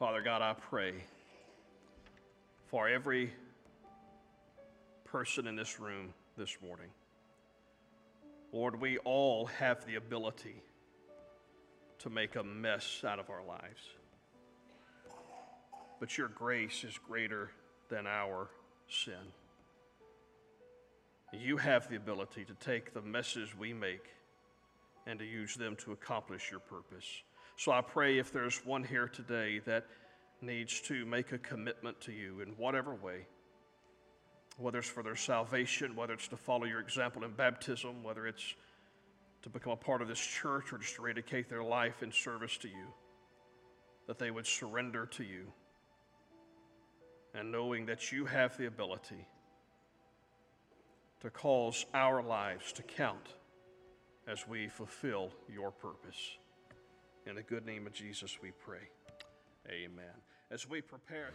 Father 0.00 0.22
God, 0.22 0.40
I 0.40 0.54
pray 0.54 0.94
for 2.68 2.88
every 2.88 3.34
person 5.04 5.46
in 5.46 5.56
this 5.56 5.78
room 5.78 6.14
this 6.38 6.56
morning. 6.66 6.88
Lord, 8.50 8.80
we 8.80 8.96
all 8.96 9.44
have 9.44 9.84
the 9.84 9.96
ability 9.96 10.62
to 11.98 12.08
make 12.08 12.36
a 12.36 12.42
mess 12.42 13.02
out 13.06 13.18
of 13.18 13.28
our 13.28 13.44
lives. 13.44 13.82
But 16.00 16.16
your 16.16 16.28
grace 16.28 16.82
is 16.82 16.96
greater 17.06 17.50
than 17.90 18.06
our 18.06 18.48
sin. 18.88 19.34
You 21.30 21.58
have 21.58 21.90
the 21.90 21.96
ability 21.96 22.46
to 22.46 22.54
take 22.54 22.94
the 22.94 23.02
messes 23.02 23.54
we 23.54 23.74
make 23.74 24.06
and 25.06 25.18
to 25.18 25.26
use 25.26 25.56
them 25.56 25.76
to 25.84 25.92
accomplish 25.92 26.50
your 26.50 26.60
purpose. 26.60 27.22
So 27.60 27.72
I 27.72 27.82
pray 27.82 28.16
if 28.16 28.32
there's 28.32 28.64
one 28.64 28.82
here 28.82 29.06
today 29.06 29.58
that 29.66 29.84
needs 30.40 30.80
to 30.80 31.04
make 31.04 31.32
a 31.32 31.36
commitment 31.36 32.00
to 32.00 32.10
you 32.10 32.40
in 32.40 32.54
whatever 32.56 32.94
way, 32.94 33.26
whether 34.56 34.78
it's 34.78 34.88
for 34.88 35.02
their 35.02 35.14
salvation, 35.14 35.94
whether 35.94 36.14
it's 36.14 36.28
to 36.28 36.38
follow 36.38 36.64
your 36.64 36.80
example 36.80 37.22
in 37.22 37.32
baptism, 37.32 38.02
whether 38.02 38.26
it's 38.26 38.54
to 39.42 39.50
become 39.50 39.74
a 39.74 39.76
part 39.76 40.00
of 40.00 40.08
this 40.08 40.18
church 40.18 40.72
or 40.72 40.78
just 40.78 40.94
to 40.94 41.02
rededicate 41.02 41.50
their 41.50 41.62
life 41.62 42.02
in 42.02 42.10
service 42.10 42.56
to 42.56 42.68
you, 42.68 42.86
that 44.06 44.18
they 44.18 44.30
would 44.30 44.46
surrender 44.46 45.04
to 45.04 45.22
you 45.22 45.52
and 47.34 47.52
knowing 47.52 47.84
that 47.84 48.10
you 48.10 48.24
have 48.24 48.56
the 48.56 48.68
ability 48.68 49.26
to 51.20 51.28
cause 51.28 51.84
our 51.92 52.22
lives 52.22 52.72
to 52.72 52.82
count 52.82 53.34
as 54.26 54.48
we 54.48 54.66
fulfill 54.66 55.30
your 55.46 55.70
purpose. 55.70 56.38
In 57.26 57.34
the 57.36 57.42
good 57.42 57.66
name 57.66 57.86
of 57.86 57.92
Jesus, 57.92 58.38
we 58.42 58.50
pray. 58.50 58.88
Amen. 59.68 60.14
As 60.50 60.68
we 60.68 60.80
prepare. 60.80 61.30